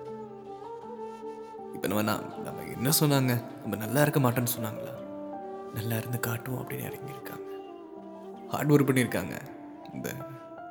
இப்போ 1.75 1.87
நம்ம 1.93 2.05
நான் 2.11 2.27
நம்ம 2.47 2.64
என்ன 2.75 2.91
சொன்னாங்க? 3.01 3.43
நம்ம 3.61 3.77
நல்லா 3.77 4.03
இருக்க 4.03 4.21
மாட்டோம்னு 4.21 4.55
சொன்னாங்களா? 4.59 4.93
நல்லா 5.75 5.97
இருந்து 5.97 6.21
காட்டுவோம் 6.21 6.69
அப்படின்னு 6.69 6.93
இறங்கியிருக்காங்க. 6.93 7.43
ஹார்ட் 8.49 8.73
ஒர்க் 8.73 8.85
பண்ணியிருக்காங்க. 8.85 9.41
இந்த 9.93 10.13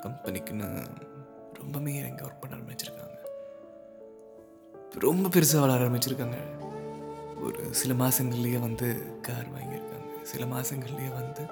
கம்பெனிக்குன்னு 0.04 0.88
ரொம்பவே 1.54 1.96
இறங்கி 1.96 2.24
ஒர்க் 2.24 2.40
பண்ண 2.40 2.56
ஆரம்பிச்சிருக்காங்க. 2.56 3.18
ரொம்ப 4.90 5.30
பெருசாக 5.30 5.60
வளர 5.60 5.86
ஆரம்பிச்சிருக்காங்க. 5.86 6.36
ஒரு 7.42 7.74
சில 7.74 7.94
மாதங்கள்லேயே 7.94 8.60
வந்து 8.60 9.20
கார் 9.22 9.48
வாங்கியிருக்காங்க. 9.54 10.22
சில 10.22 10.46
மாதங்கள்லேயே 10.46 11.14
வந்து 11.14 11.46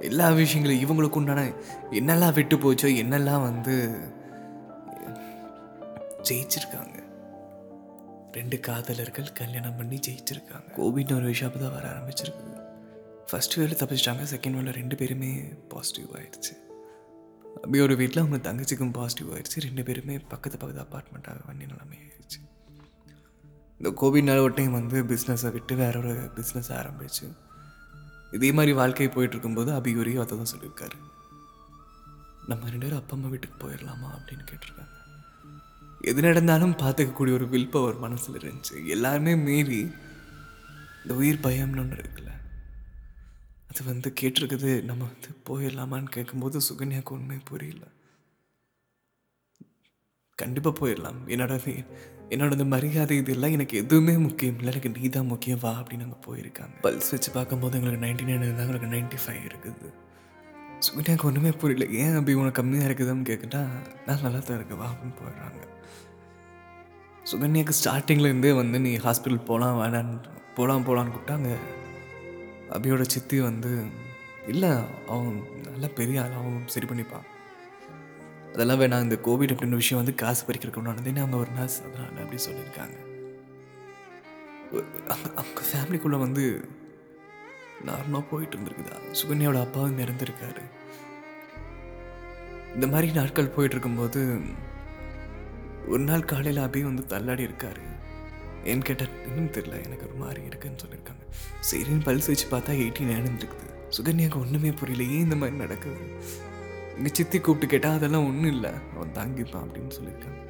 எல்லா 0.00 0.30
விஷயங்களும் 0.30 0.80
இவங்களுக்கு 0.80 1.14
உண்டான 1.14 1.50
என்னெல்லாம் 1.90 2.34
விட்டு 2.34 2.56
போச்சோ 2.56 2.86
என்னெல்லாம் 2.86 3.42
வந்து 3.42 3.98
ஜெயிச்சிருக்காங்க. 6.22 7.06
ரெண்டு 8.36 8.60
காதலர்கள் 8.60 9.32
கல்யாணம் 9.32 9.76
பண்ணி 9.76 9.96
ஜெயிச்சிருக்காங்க. 10.06 10.68
கோவிட்னு 10.78 11.16
ஒரு 11.18 11.26
விஷயம் 11.32 11.52
அப்போ 11.52 11.64
தான் 11.64 11.74
வர 11.76 11.86
ஆரம்பிச்சிருக்கு. 11.92 12.44
ஃபஸ்ட் 13.30 13.56
வேவில் 13.58 13.78
தப்பிச்சிட்டாங்க 13.80 14.24
செகண்ட் 14.32 14.56
வேவில் 14.58 14.76
ரெண்டு 14.80 14.96
பேருமே 14.96 15.30
பாசிட்டிவ் 15.72 16.10
ஆயிடுச்சு. 16.18 16.52
அப்படி 17.54 17.80
ஒரு 17.80 17.96
வீட்டில் 17.96 18.22
அவங்க 18.22 18.38
தங்கச்சிக்கும் 18.48 18.92
பாசிட்டிவ் 18.98 19.32
ஆயிடுச்சு 19.34 19.64
ரெண்டு 19.66 19.82
பேருமே 19.82 20.18
பக்கத்து 20.18 20.58
பக்கத்து 20.58 20.84
அப்பார்ட்மெண்ட்டாக 20.84 21.46
வண்டி 21.48 21.66
நிலைமை 21.66 21.98
ஆயிடுச்சு. 22.04 22.40
இந்த 23.78 23.90
கோவிட்னால 24.02 24.38
ஒரு 24.38 24.54
டைம் 24.54 24.72
வந்து 24.72 25.02
பிஸ்னஸை 25.02 25.52
விட்டு 25.52 25.74
வேற 25.74 25.98
ஒரு 25.98 26.14
பிஸ்னஸ் 26.38 26.72
ஆரம்பிச்சு. 26.80 27.26
இதே 28.32 28.52
மாதிரி 28.52 28.72
வாழ்க்கை 28.72 29.08
போயிட்டு 29.08 29.34
இருக்கும்போது 29.36 29.72
அபியூரியும் 29.72 30.22
அதை 30.24 30.38
தான் 30.38 30.52
சொல்லியிருக்காரு. 30.54 30.98
நம்ம 32.46 32.68
ரெண்டு 32.68 32.84
பேரும் 32.86 33.00
அப்பா 33.02 33.16
அம்மா 33.16 33.28
வீட்டுக்கு 33.28 33.58
போயிடலாமா 33.64 34.08
அப்படின்னு 34.16 34.44
கேட்டிருக்காங்க. 34.50 34.97
எது 36.00 36.22
நடந்தாலும் 36.22 36.74
பார்த்துக்கக்கூடிய 36.82 37.36
ஒரு 37.38 37.48
வில் 37.48 37.70
பவர் 37.70 37.98
மனசில் 37.98 38.40
இருந்துச்சு. 38.40 38.86
எல்லாருமே 38.86 39.34
மீறி 39.34 39.80
இந்த 41.02 41.14
உயிர் 41.14 41.44
பயம்னு 41.46 41.78
ஒன்று 41.78 42.02
இருக்குல்ல 42.02 42.26
அது 43.70 43.84
வந்து 43.84 44.12
கேட்டிருக்குது 44.20 44.84
நம்ம 44.84 45.08
வந்து 45.10 45.30
போயிடலாமான்னு 45.48 46.14
கேட்கும்போது 46.16 46.60
சுகன்யாவுக்கு 46.68 47.08
உண்மை 47.08 47.38
புரியல. 47.44 47.84
கண்டிப்பாக 50.34 50.74
போயிடலாம். 50.80 51.18
என்னோட 51.26 51.54
என்னோட 52.30 52.66
மரியாதை 52.66 53.16
இதெல்லாம் 53.16 53.52
எனக்கு 53.52 53.76
எதுவுமே 53.76 54.16
முக்கியம் 54.16 54.58
இல்லை. 54.58 54.72
எனக்கு 54.72 55.00
நீ 55.00 55.08
தான் 55.08 55.26
முக்கியம் 55.26 55.58
வா 55.62 55.72
அப்படின்னு 55.80 56.06
அங்கே 56.06 56.20
போயிருக்காங்க. 56.26 56.74
பல்ஸ் 56.82 57.10
வச்சு 57.10 57.30
பார்க்கும்போது 57.30 57.78
எங்களுக்கு 57.78 58.04
நைன்டி 58.06 58.26
நைன் 58.28 58.44
இருந்தால் 58.46 58.66
எங்களுக்கு 58.66 58.90
நைன்டி 58.96 59.18
ஃபைவ் 59.26 59.44
இருக்குது. 59.50 59.92
சுகன்யாவுக்கு 60.86 61.28
ஒன்றுமே 61.28 61.50
புரியல. 61.62 61.84
ஏன் 62.00 62.16
அப்படி 62.18 62.34
உனக்கு 62.40 62.58
கம்மியாக 62.60 62.88
இருக்குதுன்னு 62.88 63.28
கேட்குட்டா 63.30 63.60
நான் 64.06 64.22
நல்லா 64.24 64.40
தான் 64.48 64.58
இருக்கு 64.58 64.76
வா 64.80 64.88
அப்படின்னு 64.92 65.16
போயிடுறாங்க. 65.20 65.62
சுகன்யாவுக்கு 67.30 67.78
ஸ்டார்டிங்லேருந்தே 67.78 68.52
வந்து 68.60 68.78
நீ 68.84 68.92
ஹாஸ்பிட்டல் 69.06 69.48
போகலாம் 69.48 69.78
வேணான்னு 69.80 70.18
போகலாம் 70.58 70.86
போகலான்னு 70.88 71.14
கூப்பிட்டாங்க. 71.14 71.50
அபியோட 72.76 73.02
சித்தி 73.14 73.36
வந்து 73.48 73.72
இல்லை 74.52 74.70
அவன் 75.12 75.34
நல்லா 75.72 75.88
பெரிய 75.98 76.22
ஆள் 76.22 76.38
அவன் 76.40 76.56
சரி 76.74 76.86
பண்ணிப்பான். 76.90 77.26
அதெல்லாம் 78.52 78.80
வேணாம் 78.82 79.04
இந்த 79.06 79.16
கோவிட் 79.26 79.52
அப்படின்ற 79.54 79.78
விஷயம் 79.82 80.00
வந்து 80.02 80.14
காசு 80.22 80.42
பறிக்கிறதுக்கு 80.46 80.90
நடந்தேன்னு 80.90 81.22
அவங்க 81.24 81.38
ஒரு 81.44 81.52
நர்ஸ் 81.58 81.78
அதனால 81.86 82.22
அப்படி 82.24 82.40
சொல்லியிருக்காங்க. 82.46 82.96
அவங்க 85.40 85.60
ஃபேமிலிக்குள்ளே 85.70 86.18
வந்து 86.26 86.44
நார்மலாக 87.86 88.24
போயிட்டு 88.30 88.56
இருந்திருக்குதா? 88.56 88.96
சுகன்யாவோட 89.20 89.60
அப்பாவும் 89.60 89.98
இறந்துருக்காரு 89.98 90.64
இந்த 92.74 92.86
மாதிரி 92.86 93.12
நாட்கள் 93.12 93.54
போயிட்டு 93.54 93.76
இருக்கும்போது 93.76 94.40
ஒரு 95.86 96.02
நாள் 96.02 96.24
காலையில் 96.24 96.64
அபி 96.64 96.82
வந்து 96.82 97.04
தள்ளாடி 97.06 97.44
இருக்காரு. 97.44 97.82
ஏன்னு 98.64 98.84
கேட்டால் 98.88 99.14
இன்னும் 99.26 99.52
தெரியல 99.52 99.76
எனக்கு 99.84 100.06
ஒரு 100.08 100.14
மாதிரி 100.14 100.44
இருக்குன்னு 100.44 100.82
சொல்லியிருக்காங்க. 100.84 101.24
சரின்னு 101.70 102.06
பல்ஸ் 102.08 102.26
வச்சு 102.26 102.46
பார்த்தா 102.50 102.74
எயிட்டி 102.84 103.06
நைன் 103.10 103.38
இருக்குது 103.40 103.66
சுகன்யாவுக்கு 103.96 104.40
ஒன்றுமே 104.40 104.70
புரியல 104.70 105.02
ஏன் 105.02 105.24
இந்த 105.26 105.36
மாதிரி 105.36 105.56
நடக்குது? 105.56 106.08
எங்கள் 106.96 107.12
சித்தி 107.12 107.38
கூப்பிட்டு 107.38 107.66
கேட்டால் 107.66 107.96
அதெல்லாம் 107.96 108.26
ஒன்றும் 108.26 108.52
இல்லை 108.52 108.70
அவன் 108.94 109.16
தாங்கிப்பான் 109.18 109.64
அப்படின்னு 109.66 109.92
சொல்லியிருக்காங்க. 109.98 110.42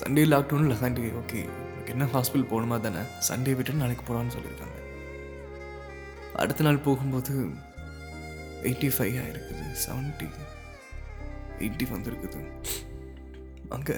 சண்டே 0.00 0.24
லாக்டவுன் 0.32 0.64
இல்லை 0.66 0.76
சண்டே 0.76 1.12
ஓகே 1.22 1.48
என்ன 1.86 2.04
ஹாஸ்பிட்டல் 2.04 2.50
போகணுமா 2.52 2.80
தானே 2.80 3.02
சண்டே 3.28 3.56
விட்டு 3.56 3.72
நாளைக்கு 3.72 4.04
போகலான்னு 4.08 4.36
சொல்லியிருக்காங்க. 4.36 4.78
அடுத்த 6.42 6.64
நாள் 6.64 6.84
போகும்போது 6.86 7.34
எயிட்டி 8.68 8.88
ஃபைவ் 8.96 9.16
ஆகிருக்குது 9.22 9.64
செவன்ட்டி 9.84 10.28
எயிட்டி 11.58 11.84
வந்திருக்குது. 11.92 12.40
அங்கே 13.68 13.94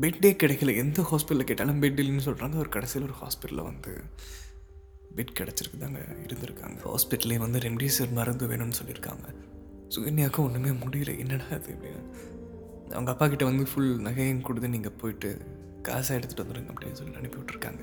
பெட்டே 0.00 0.30
கிடைக்கல. 0.42 0.74
எந்த 0.76 1.02
ஹாஸ்பிட்டலில் 1.10 1.48
கேட்டாலும் 1.50 1.80
பெட் 1.82 2.00
இல்லைன்னு 2.02 2.26
சொல்கிறாங்க 2.26 2.56
ஒரு 2.56 2.68
கடைசியில் 2.68 3.08
ஒரு 3.08 3.16
ஹாஸ்பிட்டலில் 3.22 3.68
வந்து 3.70 3.92
பெட் 5.16 5.32
கிடச்சிருக்குதாங்க 5.38 6.02
இருந்திருக்காங்க. 6.26 6.78
ஹாஸ்பிட்டலே 6.84 7.36
வந்து 7.36 7.58
ரெம்டிசிவிர் 7.58 8.12
மருந்து 8.12 8.46
வேணும்னு 8.52 8.78
சொல்லியிருக்காங்க. 8.80 9.26
சுகன்யாவுக்கும் 9.94 10.46
ஒன்றுமே 10.48 10.70
முடியல. 10.84 11.18
என்னடா 11.18 11.48
அது 11.58 11.72
அப்படின்னு 11.74 12.02
அவங்க 12.96 13.10
அப்பா 13.10 13.26
கிட்ட 13.28 13.44
வந்து 13.44 13.64
ஃபுல் 13.72 13.92
நகையும் 14.06 14.40
கொடுத்து 14.40 14.68
நீங்கள் 14.68 14.96
போயிட்டு 15.02 15.30
காசை 15.82 16.16
எடுத்துகிட்டு 16.16 16.44
வந்துடுங்க 16.44 16.72
அப்படின்னு 16.72 16.98
சொல்லி 17.00 17.14
அனுப்பி 17.20 17.38
விட்ருக்காங்க 17.38 17.82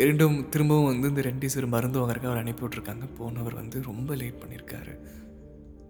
திருண்டும் 0.00 0.36
திரும்பவும் 0.48 0.86
வந்து 0.90 1.08
இந்த 1.08 1.22
ரெம்டிசிவிர் 1.26 1.72
மருந்து 1.72 1.98
வாங்குறக்கு 2.00 2.28
அவர் 2.28 2.38
அனுப்பி 2.42 2.62
விட்ருக்காங்க 2.66 3.06
போனவர் 3.16 3.54
வந்து 3.54 3.78
ரொம்ப 3.88 4.14
லேட் 4.20 4.38
பண்ணியிருக்காரு. 4.42 4.92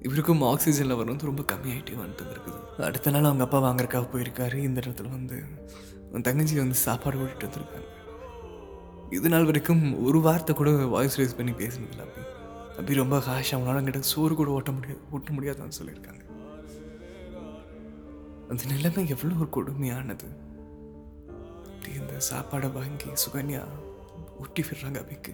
இவருக்கும் 0.07 0.40
ஆக்சிஜன் 0.43 0.88
லெவல் 0.90 1.11
வந்து 1.11 1.29
ரொம்ப 1.29 1.43
கம்மியாயிட்டே 1.52 1.95
வந்துட்டு 2.00 2.25
வந்துருக்குது 2.25 2.83
அடுத்த 2.87 3.11
நாள் 3.14 3.29
அவங்க 3.29 3.45
அப்பா 3.47 3.59
வாங்குறக்காக 3.67 4.09
போயிருக்காரு. 4.12 4.57
இந்த 4.69 4.83
இடத்துல 4.85 5.11
வந்து 5.11 5.37
தங்கச்சி 6.26 6.57
வந்து 6.62 6.79
சாப்பாடு 6.87 7.19
போட்டுட்டு 7.19 7.49
வந்திருக்காங்க. 7.49 7.88
இது 9.19 9.29
நாள் 9.29 9.47
வரைக்கும் 9.50 9.85
ஒரு 10.07 10.21
வார்த்தை 10.21 10.57
கூட 10.61 10.71
வாய்ஸ் 10.95 11.19
ரைஸ் 11.21 11.37
பண்ணி 11.37 11.52
பேசினதில்ல 11.61 12.07
அப்படி 12.07 12.26
அப்படி 12.79 12.99
ரொம்ப 13.02 13.19
ஹாஷ் 13.29 13.52
அவங்களால 13.57 13.83
கிட்ட 13.85 14.00
சோறு 14.12 14.35
கூட 14.40 14.50
ஓட்ட 14.57 14.73
முடியாது 14.79 15.00
ஓட்ட 15.11 15.31
முடியாதான்னு 15.37 15.79
சொல்லியிருக்காங்க. 15.81 16.25
அந்த 18.49 18.62
நிலைமை 18.73 19.05
எவ்வளோ 19.17 19.37
ஒரு 19.43 19.50
கொடுமையானது. 19.59 20.31
அப்படி 21.69 21.95
இந்த 22.02 22.17
சாப்பாடை 22.31 22.71
வாங்கி 22.79 23.11
சுகன்யா 23.25 23.62
ஒட்டி 24.42 24.62
விடுறாங்க 24.66 24.99
அபிக்கு. 25.04 25.32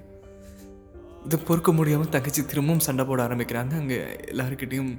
இதை 1.27 1.39
பொறுக்க 1.49 1.71
முடியாமல் 1.79 2.13
தங்கச்சி 2.17 2.43
திரும்பவும் 2.51 2.85
சண்டை 2.87 3.05
போட 3.07 3.21
ஆரம்பிக்கிறாங்க. 3.29 3.75
அங்கே 3.83 3.99
எல்லாருக்கிட்டையும் 4.33 4.93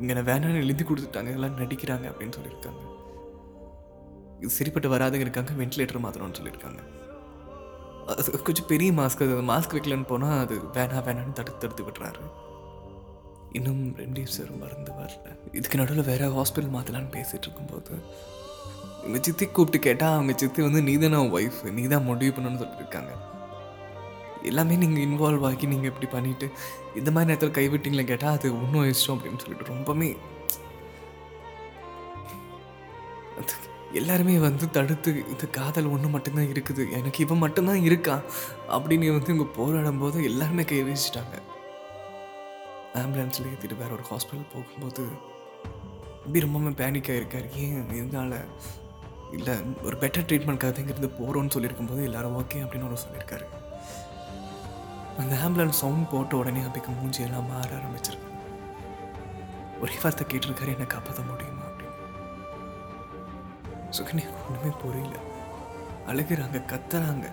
இங்கே 0.00 0.14
வேணான்னு 0.30 0.62
எழுதி 0.64 0.84
கொடுத்துட்டாங்க. 0.88 1.32
எல்லாம் 1.38 1.58
நடிக்கிறாங்க 1.62 2.06
அப்படின்னு 2.10 2.36
சொல்லியிருக்காங்க. 2.38 2.82
இது 4.40 4.56
சரிப்பட்டு 4.58 4.88
வராதுங்க 4.94 5.26
இருக்காங்க. 5.26 5.52
வென்டிலேட்டர் 5.60 6.04
மாத்திரம்னு 6.06 6.38
சொல்லியிருக்காங்க. 6.40 6.80
அது 8.12 8.38
கொஞ்சம் 8.46 8.70
பெரிய 8.72 8.90
மாஸ்க் 9.00 9.22
அது 9.26 9.36
மாஸ்க் 9.50 9.74
வைக்கலன்னு 9.74 10.08
போனால் 10.10 10.40
அது 10.44 10.54
வேணாம் 10.76 11.04
வேணான்னு 11.06 11.36
தடுத்து 11.38 11.62
தடுத்து 11.62 11.84
விட்டுறாரு 11.86 12.24
இன்னும் 13.58 13.82
ரெம்டிசிவிர் 14.00 14.50
மருந்து 14.62 14.92
வரல. 14.98 15.26
இதுக்கு 15.58 15.80
நடுவில் 15.80 16.08
வேற 16.10 16.28
ஹாஸ்பிட்டல் 16.36 16.74
மாற்றலான்னு 16.76 17.10
பேசிகிட்டு 17.16 17.46
இருக்கும்போது 17.48 17.92
எங்கள் 19.06 19.24
சித்தி 19.26 19.46
கூப்பிட்டு 19.46 19.78
கேட்டால் 19.86 20.16
அவங்க 20.16 20.34
சித்தி 20.42 20.60
வந்து 20.66 20.82
நீ 20.88 20.94
தான் 21.04 21.32
ஒய்ஃப் 21.38 21.60
நீ 21.78 21.82
தான் 21.94 22.06
முடிவு 22.10 22.32
பண்ணணும்னு 22.36 22.62
சொல்லியிருக்காங்க. 22.62 23.12
எல்லாமே 24.50 24.74
நீங்கள் 24.82 25.04
இன்வால்வ் 25.06 25.46
ஆகி 25.48 25.66
நீங்கள் 25.72 25.90
இப்படி 25.92 26.08
பண்ணிட்டு 26.14 26.46
இந்த 27.00 27.10
மாதிரி 27.14 27.30
நேரத்தில் 27.30 27.56
கைவிட்டிங்களே 27.58 28.04
கேட்டால் 28.10 28.36
அது 28.36 28.48
இன்னும் 28.62 28.88
இஷ்டம் 28.92 29.16
அப்படின்னு 29.16 29.42
சொல்லிட்டு 29.44 29.72
ரொம்பவுமே 29.72 30.10
எல்லாருமே 33.98 34.36
வந்து 34.44 34.66
தடுத்து 34.76 35.10
இந்த 35.32 35.46
காதல் 35.56 35.90
ஒன்று 35.94 36.08
மட்டும்தான் 36.14 36.48
இருக்குது. 36.52 36.82
எனக்கு 36.98 37.18
இவன் 37.24 37.42
மட்டும்தான் 37.42 37.84
இருக்கான் 37.88 38.24
அப்படின்னு 38.76 39.12
வந்து 39.16 39.30
இவங்க 39.32 39.46
போராடும் 39.58 40.00
போது 40.02 40.24
எல்லாருமே 40.30 40.64
கை 40.70 40.80
வீசிட்டாங்க. 40.88 41.36
ஆம்புலன்ஸில் 43.02 43.48
ஏற்றிட்டு 43.50 43.80
வேற 43.82 43.90
ஒரு 43.96 44.04
ஹாஸ்பிட்டல் 44.10 44.50
போகும்போது 44.54 45.04
அப்படி 46.24 46.44
ரொம்பவுமே 46.46 46.72
பேனிக் 46.80 47.12
ஆகிருக்காரு 47.14 47.48
ஏன் 47.64 47.88
இதனால் 48.00 48.36
இல்லை 49.36 49.54
ஒரு 49.86 49.96
பெட்டர் 50.02 50.28
ட்ரீட்மெண்ட்காக 50.30 50.82
இங்கேருந்து 50.82 51.12
போகிறோன்னு 51.20 51.54
சொல்லியிருக்கும் 51.56 51.92
போது 51.92 52.08
எல்லாரும் 52.10 52.36
ஓகே 52.40 52.60
அப்படின்னு 52.64 52.90
ஒரு 52.90 53.04
சொல்லியிருக்காரு. 53.06 53.46
அந்த 55.18 55.34
ஆம்புலன்ஸ் 55.36 55.80
சவுண்ட் 55.82 56.10
போட்ட 56.10 56.36
உடனே 56.36 56.60
அபிக்கு 56.60 56.88
மூஞ்சி 56.88 57.22
எல்லாம் 57.22 57.46
மாற 57.46 57.68
ஆரம்பிச்சிருக்கு. 57.76 58.30
ஒரே 59.80 59.94
வார்த்தை 60.02 60.26
கேட்டிருக்காரு 60.26 60.68
என்னை 60.68 60.86
காப்பாற்ற 60.86 61.22
முடியுமா? 61.22 61.62
அப்படின்னு. 61.62 62.00
சுகன்யா 63.90 64.28
ஒன்றுமே 64.48 64.76
புரியல. 64.82 65.16
அழுகிறாங்க 66.06 66.58
கத்துறாங்க. 66.72 67.26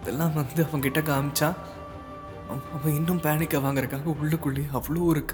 இதெல்லாம் 0.00 0.32
வந்து 0.32 0.64
அவங்க 0.64 0.88
கிட்ட 0.88 1.00
காமிச்சா 1.00 1.54
அவன் 2.48 2.62
அவன் 2.72 2.94
இன்னும் 2.94 3.20
பேனிக்க 3.20 3.56
வாங்குறதுக்காக 3.66 4.16
உள்ளுக்குள்ளேயே 4.22 4.68
அவ்வளோ 4.72 5.04
ஒரு 5.04 5.24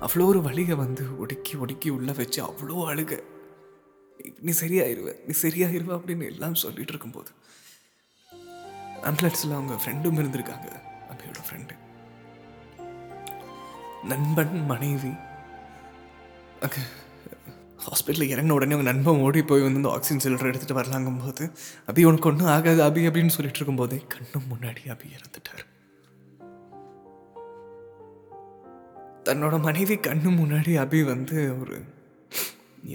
அவ்வளோ 0.00 0.24
ஒரு 0.24 0.42
வலியை 0.42 0.76
வந்து 0.76 1.18
ஒடுக்கி 1.18 1.56
ஒடுக்கி 1.56 1.88
உள்ளே 1.88 2.12
வச்சு 2.12 2.44
அவ்வளோ 2.44 2.76
அழுக. 2.92 3.22
நீ 4.40 4.52
சரியாயிருவ 4.60 5.14
நீ 5.26 5.34
சரியாயிருவ 5.42 5.92
அப்படின்னு 5.96 6.24
எல்லாம் 6.24 6.54
சொல்லிட்டு 6.54 6.88
இருக்கும்போது 6.88 7.30
ஆம்புலன்ஸில் 9.08 9.56
அவங்க 9.58 9.74
ஃப்ரெண்டும் 9.82 10.18
இருந்திருக்காங்க. 10.20 10.68
அபியோட 11.12 11.40
ஃப்ரெண்டு 11.46 11.74
நண்பன் 14.10 14.54
மனைவி. 14.72 15.12
அங்கே 16.64 16.82
ஹாஸ்பிட்டலில் 17.84 18.32
இறங்கின 18.32 18.56
உடனே 18.56 18.74
அவங்க 18.74 18.86
நண்பன் 18.90 19.22
ஓடி 19.26 19.40
போய் 19.50 19.64
வந்து 19.64 19.80
இந்த 19.80 19.90
ஆக்சிஜன் 19.96 20.22
சிலிண்டர் 20.24 20.50
எடுத்துகிட்டு 20.50 20.78
வரலாங்கும் 20.78 21.20
போது 21.24 21.44
அபி 21.90 22.04
உனக்கு 22.10 22.28
ஒன்றும் 22.30 22.50
ஆகாது 22.54 22.82
அபி 22.88 23.02
அப்படின்னு 23.08 23.34
சொல்லிட்டு 23.36 23.60
இருக்கும்போதே 23.60 23.98
கண்ணும் 24.14 24.48
முன்னாடி 24.52 24.82
அபி 24.94 25.06
இறந்துட்டார். 25.16 25.64
தன்னோட 29.28 29.56
மனைவி 29.68 29.96
கண்ணு 30.08 30.30
முன்னாடி 30.42 30.74
அபி 30.84 31.00
வந்து 31.12 31.38
ஒரு 31.60 31.76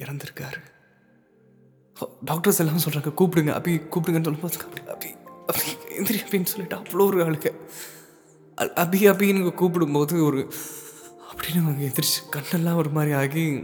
இறந்துருக்காரு. 0.02 0.62
டாக்டர்ஸ் 2.30 2.62
எல்லாம் 2.64 2.84
சொல்கிறாங்க 2.86 3.14
கூப்பிடுங்க 3.22 3.54
அபி 3.60 3.74
கூப்பிடுங்கன்னு 3.94 4.30
சொல்லும்போது 4.30 4.66
அப்படி 4.68 4.84
அபி 4.96 5.12
அபி. 5.52 5.75
எந்திரி 5.96 6.22
அப்படின்னு 6.22 6.44
சொல்லிட்டு 6.44 6.76
அவ்வளோ 6.76 7.06
ஒரு 7.06 7.24
ஆளுக்கு. 7.24 7.60
அ- 8.62 8.72
அபி 8.76 9.12
அபின்னு 9.12 9.54
கூப்பிடும்போது 9.54 10.24
ஒரு 10.24 10.52
அப்படின்னு 11.32 11.62
அவங்க 11.62 11.86
எந்திரிச்சு 11.86 12.36
கண்ணெல்லாம் 12.36 12.76
ஒரு 12.76 12.90
மாதிரி 12.90 13.14
ஆகி 13.14 13.64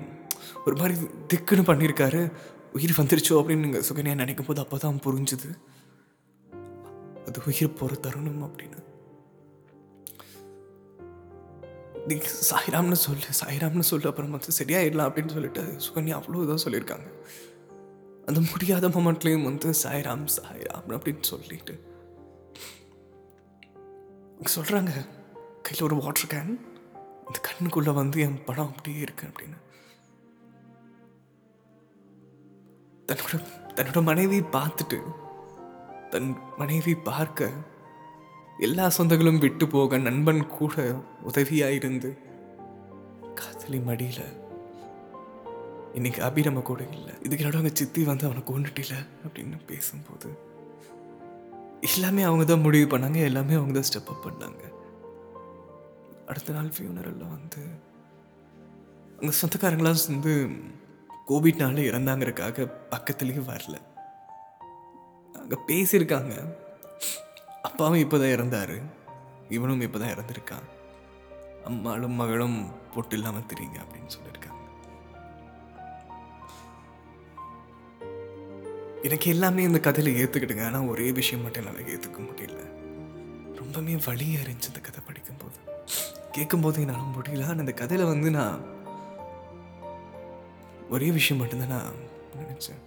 ஒரு 0.66 0.76
மாதிரி 0.76 1.00
திக்குன்னு 1.34 1.70
பண்ணியிருக்காரு. 1.70 2.32
உயிர் 2.74 2.94
வந்துருச்சோ 2.98 3.32
அப்படின்னு 3.32 3.56
நீங்கள் 3.56 3.84
சுகன்யா 3.84 4.16
நினைக்கும் 4.16 4.46
போது 4.46 4.62
அப்போ 4.62 4.78
தான் 4.78 5.00
புரிஞ்சுது. 5.04 5.62
அது 7.28 7.42
உயிர் 7.46 7.74
போகிற 7.74 8.00
தருணம் 8.00 8.56
அப்படின்னு. 8.56 8.84
நீ 12.08 12.16
சாய்ராம்னு 12.16 12.92
சொல்லு 12.92 13.26
சாய்ராம்னு 13.46 13.80
சொல்லு 13.80 14.10
அப்புறம் 14.10 14.32
வந்து 14.32 14.48
சரியாயிடலாம் 14.64 15.10
அப்படின்னு 15.10 15.32
சொல்லிட்டு 15.32 15.62
சுகன்யா 15.62 16.20
அவ்வளோ 16.20 16.36
இதாக 16.36 16.58
சொல்லியிருக்காங்க. 16.66 17.12
அந்த 18.26 18.42
முடியாத 18.52 18.90
மொமெண்ட்லேயும் 18.90 19.44
வந்து 19.44 19.70
சாய்ராம் 19.70 20.28
சாய்ராம் 20.42 20.90
அப்படின்னு 20.90 21.22
சொல்லிட்டு 21.22 21.91
சொல்கிறாங்க 24.46 25.08
கையில் 25.62 25.84
ஒரு 25.84 25.96
வாட்டர் 25.96 26.30
கேன் 26.30 26.60
இந்த 27.26 27.40
கண்ணுக்குள்ளே 27.48 27.94
வந்து 27.94 28.20
என் 28.20 28.44
படம் 28.44 28.68
அப்படியே 28.68 29.00
இருக்கு 29.00 29.28
அப்படின்னு. 29.28 29.58
தன்னோட 33.08 33.44
தன்னோட 33.76 34.04
மனைவி 34.04 34.40
பார்த்துட்டு 34.40 35.02
தன் 36.10 36.38
மனைவி 36.58 36.96
பார்க்க 36.96 37.50
எல்லா 38.60 38.92
சொந்தங்களும் 38.98 39.40
விட்டு 39.40 39.68
போக 39.68 39.98
நண்பன் 39.98 40.48
கூட 40.48 40.96
உதவியாக 41.24 41.74
இருந்து 41.74 42.18
காதலி 43.36 43.80
மடியில் 43.80 44.40
இன்னைக்கு 45.94 46.24
அபி 46.24 46.44
நம்ம 46.44 46.60
கூட 46.60 46.84
இல்லை. 46.84 47.14
இதுக்கு 47.24 47.46
என்னோட 47.46 47.54
அவங்க 47.54 47.70
சித்தி 47.74 48.04
வந்து 48.04 48.26
அவனை 48.26 48.44
கொண்டுட்டில 48.44 48.94
அப்படின்னு 49.28 49.66
பேசும்போது 49.66 50.51
எல்லாமே 51.82 52.22
அவங்க 52.22 52.44
தான் 52.44 52.60
முடிவு 52.60 52.98
பண்ணாங்க 52.98 53.16
எல்லாமே 53.16 53.54
அவங்க 53.54 53.80
தான் 53.80 53.90
ஸ்டெப் 53.90 54.08
அப் 54.08 54.26
பண்ணாங்க. 54.26 54.64
அடுத்த 56.26 56.54
நாள் 56.54 56.72
ஃபியூனரில் 56.78 57.30
வந்து 57.30 57.62
அவங்க 59.16 59.34
சொந்தக்காரங்களாம் 59.42 60.08
வந்து 60.08 60.50
கோவிட்னால 61.28 61.82
இறந்தாங்கிறக்காக 61.90 62.72
பக்கத்துலேயும் 62.92 63.50
வரல. 63.52 63.76
அங்கே 65.34 65.58
பேசியிருக்காங்க. 65.68 66.56
அப்பாவும் 67.62 68.00
இப்போ 68.00 68.18
தான் 68.18 68.28
இறந்தாரு. 68.28 68.82
இவனும் 69.50 69.82
இப்போ 69.82 70.00
தான் 70.00 70.10
இறந்துருக்கான். 70.10 70.68
அம்மாளும் 71.64 72.12
மகளும் 72.12 72.72
பொட்டு 72.94 73.18
இல்லாமல் 73.18 73.50
தெரியுங்க 73.54 73.80
அப்படின்னு 73.84 74.12
சொல்லியிருக்காங்க. 74.18 74.61
எனக்கு 79.04 79.30
எல்லாமே 79.30 79.64
இந்த 79.64 79.80
கதையில் 79.80 80.26
ஏற்றுக்கிட்டுங்க 80.26 80.66
ஆனால் 80.66 80.82
ஒரே 80.82 81.12
விஷயம் 81.12 81.44
மட்டும் 81.44 81.66
என்னால் 81.66 81.88
ஏற்றுக்க 81.88 82.20
முடியல. 82.20 82.60
ரொம்பவே 83.56 83.96
வழியாக 84.06 84.50
இருந்துச்சு 84.50 84.68
இந்த 84.68 84.80
கதை 84.82 85.02
படிக்கும்போது. 85.08 85.58
கேட்கும்போது 86.32 86.82
என்னால் 86.82 87.16
முடியல. 87.18 87.44
ஆனால் 87.44 87.60
இந்த 87.60 87.72
கதையில் 87.72 88.08
வந்து 88.08 88.32
நான் 88.32 88.66
ஒரே 90.90 91.12
விஷயம் 91.12 91.42
மட்டும்தான் 91.42 91.68
நான் 91.68 91.94
நினச்சேன். 92.38 92.82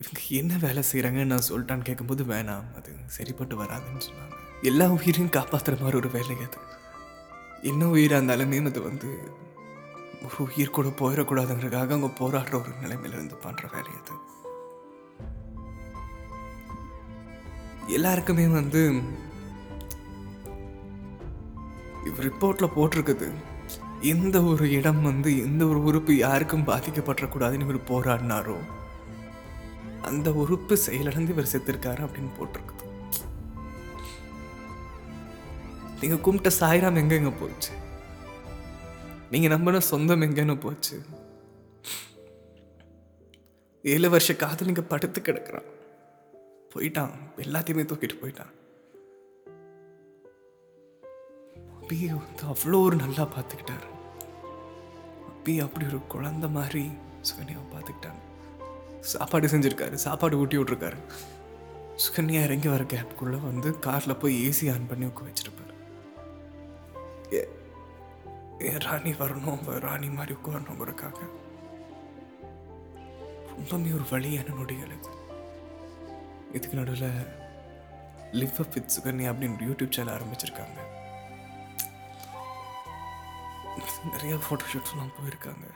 இவங்க 0.00 0.20
என்ன 0.28 0.58
வேலை 0.60 0.82
செய்கிறாங்கன்னு 0.92 1.32
நான் 1.32 1.48
சொல்லிட்டான்னு 1.48 1.84
கேட்கும்போது 1.84 2.24
வேணாம். 2.24 2.74
அது 2.76 2.92
சரிப்பட்டு 3.06 3.62
வராதுன்னு 3.62 4.06
சொன்னாங்க. 4.08 4.36
எல்லா 4.62 4.86
உயிரையும் 4.86 5.30
காப்பாற்றுற 5.30 5.80
மாதிரி 5.80 5.96
ஒரு 5.96 6.10
வேலை 6.10 6.36
அது. 6.36 6.58
என்ன 7.62 7.88
உயிராக 7.88 8.24
இருந்தாலுமே 8.24 8.66
அது 8.66 8.82
வந்து 8.82 9.08
ஒரு 10.24 10.50
உயிர் 10.56 10.70
கூட 10.70 10.88
போயிடக்கூடாதுங்கிறதுக்காக 10.88 11.92
அவங்க 11.92 12.06
போராடுற 12.06 12.54
ஒரு 12.54 12.70
நிலைமையில 12.82 13.18
இருந்து 13.18 13.34
பண்ணுற 13.34 13.64
வேலை 13.72 13.92
அது. 14.02 14.31
எல்லாருக்குமே 17.86 18.46
வந்து 18.46 19.00
ரிப்போர்ட்டில் 22.04 22.70
போட்டிருக்குது. 22.76 23.32
எந்த 24.00 24.42
ஒரு 24.42 24.70
இடம் 24.70 25.02
வந்து 25.02 25.38
எந்த 25.38 25.66
ஒரு 25.66 25.82
உறுப்பு 25.82 26.16
யாருக்கும் 26.16 26.66
பாதிக்கப்படக்கூடாதுன்னு 26.66 27.60
இவர் 27.60 27.84
போராடினாரோ 27.88 28.56
அந்த 30.02 30.32
உறுப்பு 30.32 30.76
செயலிழந்து 30.76 31.32
இவர் 31.32 31.48
செத்துருக்காரு 31.52 32.08
அப்படின்னு 32.08 32.30
போட்டிருக்குது. 32.40 32.80
நீங்க 36.00 36.30
கும்பிட்ட 36.30 36.52
சாய்ராம் 36.60 36.98
எங்கெங்க 36.98 37.32
போச்சு? 37.40 37.70
நீங்க 39.30 39.48
நம்பின 39.48 39.80
சொந்தம் 39.80 40.22
எங்கன்னு 40.22 40.60
போச்சு? 40.60 41.02
ஏழு 43.82 44.10
வருஷ 44.10 44.56
நீங்க 44.64 44.82
படுத்து 44.82 45.20
கிடக்குறான். 45.20 45.80
போயிட்டான். 46.74 47.10
எல்லாத்தையுமே 47.36 47.84
தூக்கிட்டு 47.84 48.18
போயிட்டான். 48.22 48.60
அப்படியே 51.74 52.08
வந்து 52.08 52.42
அவ்வளோ 52.42 52.82
ஒரு 52.82 52.96
நல்லா 52.96 53.22
பார்த்துக்கிட்டாரு. 53.22 53.90
அப்பியே 55.28 55.62
அப்படி 55.62 55.86
ஒரு 55.86 56.00
குழந்த 56.08 56.50
மாதிரி 56.50 56.90
சுகன்யாவை 57.22 57.74
பார்த்துக்கிட்டாங்க. 57.74 58.20
சாப்பாடு 59.00 59.46
செஞ்சுருக்காரு. 59.46 59.94
சாப்பாடு 59.94 60.38
ஊட்டி 60.38 60.56
விட்ருக்காரு 60.56 60.96
சுகன்யா 61.96 62.42
இறங்கி 62.42 62.68
வர 62.68 62.84
கேப்புக்குள்ளே 62.84 63.40
வந்து 63.40 63.78
காரில் 63.78 64.16
போய் 64.16 64.48
ஏசி 64.48 64.72
ஆன் 64.72 64.86
பண்ணி 64.86 65.04
உட்க 65.04 65.22
வச்சிருப்பார். 65.22 65.60
ஏ- 67.34 67.48
ஏன் 68.58 68.78
ராணி 68.78 69.10
வரணும் 69.10 69.80
ராணி 69.80 70.08
மாதிரி 70.08 70.34
உட்காரணுங்கிறக்காக 70.34 71.16
ரொம்பவுமே 73.58 73.94
ஒரு 73.94 74.02
வழியான 74.10 74.48
நொடிகள் 74.48 74.96
இது 74.98 75.21
இதுக்கு 76.52 76.76
நடுவில் 76.76 77.26
லிவ் 78.32 78.60
அப் 78.60 78.72
வித் 78.74 78.92
சுகன்யா 78.98 79.32
அப்படின்னு 79.32 79.56
யூடியூப் 79.70 79.92
சேனல் 79.92 80.20
ஆரம்பிச்சிருக்காங்க. 80.20 80.90
நிறைய 84.12 84.34
ஃபோட்டோஷூட்ஸ்லாம் 84.34 85.12
போயிருக்காங்க. 85.18 85.70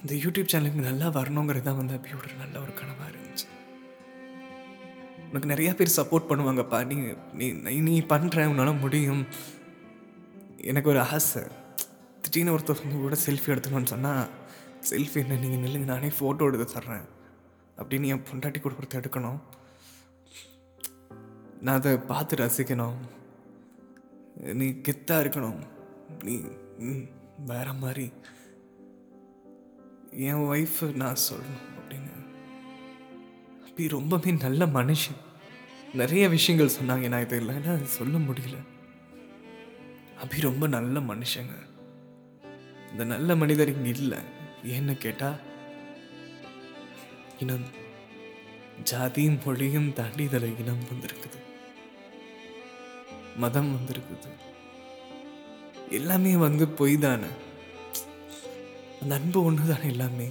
அந்த 0.00 0.14
யூடியூப் 0.14 0.46
சேனலுக்கு 0.52 0.80
நல்லா 0.80 1.06
வரணுங்கிறது 1.06 1.62
தான் 1.62 1.76
வந்து 1.76 1.94
அபியோட 1.94 2.36
நல்ல 2.36 2.60
ஒரு 2.60 2.72
கனவாக 2.72 3.14
இருந்துச்சு. 3.14 3.48
உனக்கு 5.28 5.48
நிறையா 5.48 5.74
பேர் 5.74 5.92
சப்போர்ட் 5.96 6.32
பண்ணுவாங்கப்பா. 6.32 6.84
நீ 6.86 7.50
நீ 7.50 8.00
நீ- 8.00 8.02
பண்ணுற 8.02 8.46
உன்னால் 8.46 8.78
முடியும். 8.78 9.26
எனக்கு 10.56 10.90
ஒரு 10.90 11.00
ஆசை. 11.00 11.42
திடீர்னு 12.22 12.58
ஒருத்தர் 12.58 13.00
கூட 13.00 13.16
செல்ஃபி 13.26 13.46
எடுத்துக்கணும்னு 13.46 13.86
சொன்னால் 13.86 14.28
செல்ஃபி 14.90 15.14
என்ன 15.14 15.34
நீங்கள் 15.34 15.70
நில்லுங்க 15.70 15.84
நானே 15.84 16.08
ஃபோட்டோ 16.08 16.52
எடுத்து 16.52 16.80
தர்றேன். 16.80 17.13
அப்படின்னு 17.78 18.06
என் 18.06 18.22
பொண்டாட்டி 18.22 18.60
கூட 18.60 18.74
ஒருத்தர் 18.74 19.04
எடுக்கணும். 19.04 19.38
நான் 21.60 21.76
அதை 21.76 21.98
பார்த்து 21.98 22.36
ரசிக்கணும். 22.36 22.94
நீ 24.34 24.66
கெத்தாக 24.66 25.24
இருக்கணும். 25.24 25.58
நீ 26.24 26.40
வேற 27.46 27.72
மாதிரி. 27.72 28.12
என் 30.10 30.34
ஒய்ஃப் 30.34 30.94
நான் 30.94 31.16
சொல்லணும் 31.32 31.64
அப்படின்னு. 31.78 32.26
அப்படி 33.60 33.88
ரொம்பவே 33.88 34.30
நல்ல 34.30 34.66
மனுஷன். 34.66 35.16
நிறைய 35.92 36.28
விஷயங்கள் 36.28 36.76
சொன்னாங்க. 36.82 37.08
நான் 37.08 37.20
இது 37.20 37.40
இல்லைன்னா 37.40 37.68
அது 37.68 37.86
சொல்ல 37.86 38.18
முடியல. 38.18 38.56
அபி 40.24 40.40
ரொம்ப 40.40 40.66
நல்ல 40.66 41.00
மனுஷங்க. 41.00 41.54
இந்த 42.90 43.04
நல்ல 43.04 43.36
மனிதர் 43.36 43.68
இங்கே 43.68 43.88
இல்லை. 43.88 44.18
ஏன்னு 44.64 44.98
கேட்டால் 44.98 45.40
இனம் 47.38 47.64
ஜாதியும் 48.90 49.38
மொழியும் 49.44 49.92
தாண்டி 49.92 50.22
இதில் 50.24 50.58
இனம் 50.58 50.84
வந்திருக்குது. 50.90 51.38
மதம் 53.36 53.70
வந்திருக்குது. 53.76 54.30
எல்லாமே 55.90 56.36
வந்து 56.36 56.68
பொய் 56.68 56.98
தானே 56.98 57.26
அந்த 59.02 59.14
அன்பு 59.14 59.44
ஒன்று 59.44 59.66
தானே 59.66 59.88
எல்லாமே? 59.88 60.28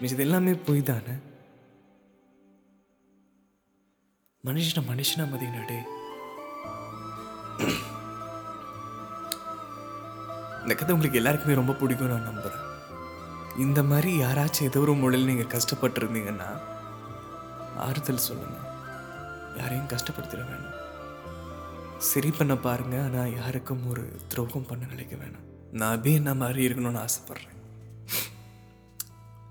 மிச்சது 0.00 0.18
எல்லாமே 0.18 0.54
பொய் 0.54 0.82
தானே 0.82 1.14
மனுஷனை 4.44 4.82
மனுஷனா 4.90 5.24
மதியினடே. 5.32 5.78
இந்த 10.60 10.74
கதை 10.74 10.94
உங்களுக்கு 10.94 11.20
எல்லாருக்குமே 11.20 11.54
ரொம்ப 11.54 11.72
பிடிக்கும் 11.72 12.08
நான் 12.08 12.28
நம்புறேன். 12.28 12.67
இந்த 13.58 13.82
மாதிரி 13.82 14.10
யாராச்சும் 14.18 14.68
ஏதோ 14.68 14.80
ஒரு 14.80 14.94
மொழியில் 14.94 15.28
நீங்கள் 15.28 15.52
கஷ்டப்பட்டுருந்தீங்கன்னா 15.54 16.48
ஆறுதல் 17.76 18.26
சொல்லுங்க. 18.26 18.58
யாரையும் 19.56 19.88
கஷ்டப்படுத்திட 19.88 20.42
வேணாம். 20.50 20.76
சரி 22.10 22.30
பண்ண 22.30 22.56
பாருங்க 22.56 22.96
ஆனால் 23.02 23.34
யாருக்கும் 23.36 23.82
ஒரு 23.90 24.04
துரோகம் 24.28 24.66
பண்ண 24.66 24.86
நினைக்க 24.86 25.14
வேணாம். 25.16 25.46
நான் 25.72 25.94
அபி 25.98 26.12
என்ன 26.14 26.34
மாதிரி 26.34 26.60
இருக்கணும்னு 26.68 27.02
ஆசைப்பட்றேன்? 27.04 27.56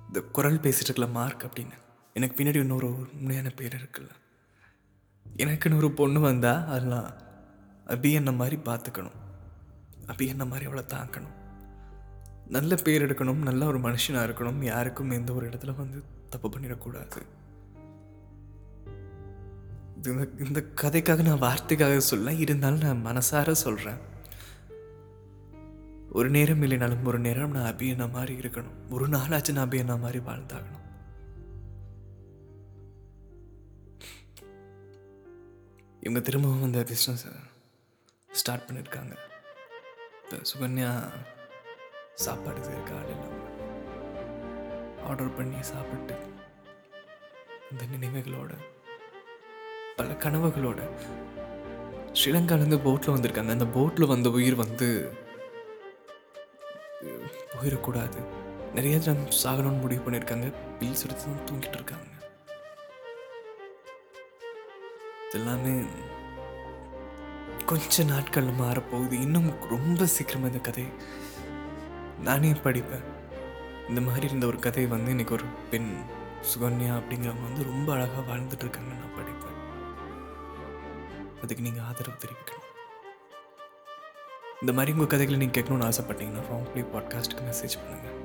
இந்த 0.08 0.22
குரல் 0.38 0.60
பேசிட்டு 0.60 0.91
இருக்கல 0.91 1.10
மார்க் 1.12 1.46
அப்படின்னு. 1.46 1.78
எனக்கு 2.13 2.38
பின்னாடி 2.38 2.63
இன்னொரு 2.65 2.89
உண்மையான 3.20 3.50
பேர் 3.50 3.78
இருக்குல்ல. 3.82 4.13
எனக்குன்னு 5.38 5.76
ஒரு 5.76 5.91
பொண்ணு 5.91 6.20
வந்தால் 6.20 6.65
அதெல்லாம் 6.67 7.10
அபி 7.88 8.12
என்ன 8.12 8.32
மாதிரி 8.32 8.60
பார்த்துக்கணும்? 8.65 9.20
அபி 10.08 10.28
என்ன 10.28 10.46
மாதிரி 10.46 10.65
அவளை 10.65 10.86
தாங்கணும்? 10.96 11.36
நல்ல 12.49 12.75
பேர் 12.75 13.05
எடுக்கணும் 13.05 13.43
நல்ல 13.49 13.65
ஒரு 13.65 13.79
மனுஷனாக 13.79 14.27
இருக்கணும். 14.27 14.63
யாருக்கும் 14.63 15.10
எந்த 15.10 15.33
ஒரு 15.33 15.49
இடத்துல 15.49 15.75
வந்து 15.75 16.03
தப்பு 16.29 16.49
பண்ணிடக்கூடாது. 16.49 17.21
இந்த 20.05 20.27
இந்த 20.45 20.63
கதைக்காக 20.81 21.21
நான் 21.23 21.41
வார்த்தைக்காக 21.41 21.97
சொல்ல 21.97 22.33
இருந்தாலும் 22.33 23.01
நான் 23.01 23.05
மனசார 23.05 23.51
சொல்கிறேன் 23.51 23.99
ஒரு 26.12 26.29
நேரம் 26.29 26.62
இல்லைனாலும் 26.62 27.03
ஒரு 27.03 27.19
நேரம் 27.19 27.51
நான் 27.51 27.73
அபியனா 27.73 27.88
என்ன 27.88 28.07
மாதிரி 28.07 28.33
இருக்கணும். 28.38 28.77
ஒரு 28.89 29.07
நாளாச்சு 29.07 29.51
நான் 29.51 29.69
அபியனா 29.69 29.99
மாதிரி 29.99 30.19
வாழ்ந்தாகணும். 30.25 30.75
இவங்க 36.01 36.19
திரும்பவும் 36.19 36.63
அந்த 36.63 36.79
பிஸ்னஸை 36.79 37.33
ஸ்டார்ட் 38.31 38.69
பண்ணியிருக்காங்க 38.69 39.15
இப்போ 40.23 40.38
சுகன்யா 40.51 40.91
சாப்பாடு 42.25 42.60
காலையில் 42.89 43.25
ஆர்டர் 45.08 45.36
பண்ணி 45.36 45.60
சாப்பிட்டு 45.69 46.15
இந்த 47.71 47.84
நினைவுகளோட 47.93 48.53
பல 49.97 50.08
கனவுகளோட 50.23 50.80
ஸ்ரீலங்காலேருந்து 52.19 52.80
போட்டில் 52.86 53.13
வந்திருக்காங்க. 53.15 53.56
அந்த 53.56 53.67
போட்டில் 53.75 54.12
வந்த 54.13 54.30
உயிர் 54.38 54.58
வந்து 54.63 54.88
உயிரக்கூடாது 57.53 57.53
போயிடக்கூடாது. 57.53 58.19
நிறைய 58.77 58.97
ஜனம் 59.06 59.38
சாகணும்னு 59.43 59.84
முடிவு 59.84 60.03
பண்ணியிருக்காங்க. 60.06 60.49
பில்ஸ் 60.80 61.06
எடுத்து 61.06 61.38
தூங்கிட்டு 61.47 61.77
இருக்காங்க. 61.80 62.10
இதெல்லாமே 65.30 65.75
கொஞ்ச 67.65 68.03
நாட்கள் 68.13 68.58
மாறப்போகுது. 68.63 69.15
இன்னும் 69.25 69.49
ரொம்ப 69.75 70.06
சீக்கிரமாக 70.15 70.51
இந்த 70.51 70.63
கதை 70.67 70.86
நானே 72.21 72.51
படிப்பேன். 72.51 73.03
இந்த 73.88 74.01
மாதிரி 74.01 74.27
இருந்த 74.27 74.45
ஒரு 74.45 74.60
கதை 74.60 74.86
வந்து 74.86 75.10
இன்னைக்கு 75.10 75.34
ஒரு 75.34 75.43
பெண் 75.71 75.95
சுகன்யா 76.41 76.93
அப்படிங்கிறவங்க 76.93 77.43
வந்து 77.43 77.63
ரொம்ப 77.63 77.93
அழகாக 77.93 78.36
வாழ்ந்துட்டு 78.36 78.60
இருக்காங்க 78.60 78.93
நான் 78.93 79.15
படிப்பேன். 79.17 79.56
அதுக்கு 81.41 81.63
நீங்கள் 81.63 81.84
ஆதரவு 81.84 82.17
தெரிவிக்கணும். 82.17 82.65
இந்த 84.62 84.73
மாதிரி 84.73 84.91
உங்கள் 84.91 85.08
கதைகளை 85.08 85.39
நீங்கள் 85.39 85.63
கேட்கணும்னு 85.63 85.89
ஆசைப்பட்டீங்கன்னா 85.89 86.43
ராங் 86.51 86.71
ப்ளே 86.71 86.82
பாட்காஸ்ட்டுக்கு 86.82 87.45
மெசேஜ் 87.49 87.77
பண்ணுங்கள் 87.82 88.15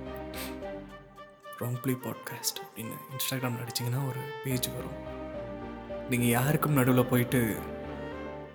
ராங் 1.58 1.80
ப்ளே 1.82 1.92
பாட்காஸ்ட் 1.92 2.60
அப்படின்னு 2.64 2.94
இன்ஸ்டாகிராமில் 3.12 3.64
அடிச்சிங்கன்னா 3.64 4.08
ஒரு 4.08 4.20
பேஜ் 4.44 4.68
வரும். 4.68 5.20
நீங்கள் 6.10 6.28
யாருக்கும் 6.28 6.72
நடுவில் 6.72 7.06
போயிட்டு 7.06 7.58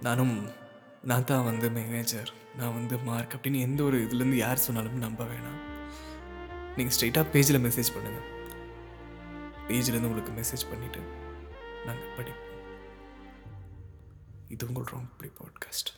நானும் 0.01 0.49
நான் 1.03 1.23
தான் 1.23 1.43
வந்து 1.43 1.69
மேனேஜர் 1.69 2.31
நான் 2.57 2.73
வந்து 2.73 2.97
மார்க் 2.97 3.33
அப்படின்னு 3.33 3.59
எந்த 3.59 3.83
ஒரு 3.83 3.97
இதுலேருந்து 4.03 4.39
யார் 4.45 4.57
சொன்னாலும் 4.57 4.97
நம்ப 4.97 5.23
வேணாம். 5.23 5.61
நீங்கள் 6.75 6.95
ஸ்ட்ரெயிட்டாக 6.95 7.27
பேஜில் 7.33 7.65
மெசேஜ் 7.65 7.93
பண்ணுங்கள் 7.95 8.35
பேஜ்லேருந்து 9.67 10.07
உங்களுக்கு 10.09 10.31
மெசேஜ் 10.31 10.65
பண்ணிவிட்டு 10.71 11.01
நாங்கள் 11.85 12.13
படிப்போம். 12.15 12.45
இது 14.47 14.67
உங்கள் 14.67 14.83
ரொம்ப 14.83 15.13
ப்ளே 15.17 15.31
பாட்காஸ்ட் 15.39 15.89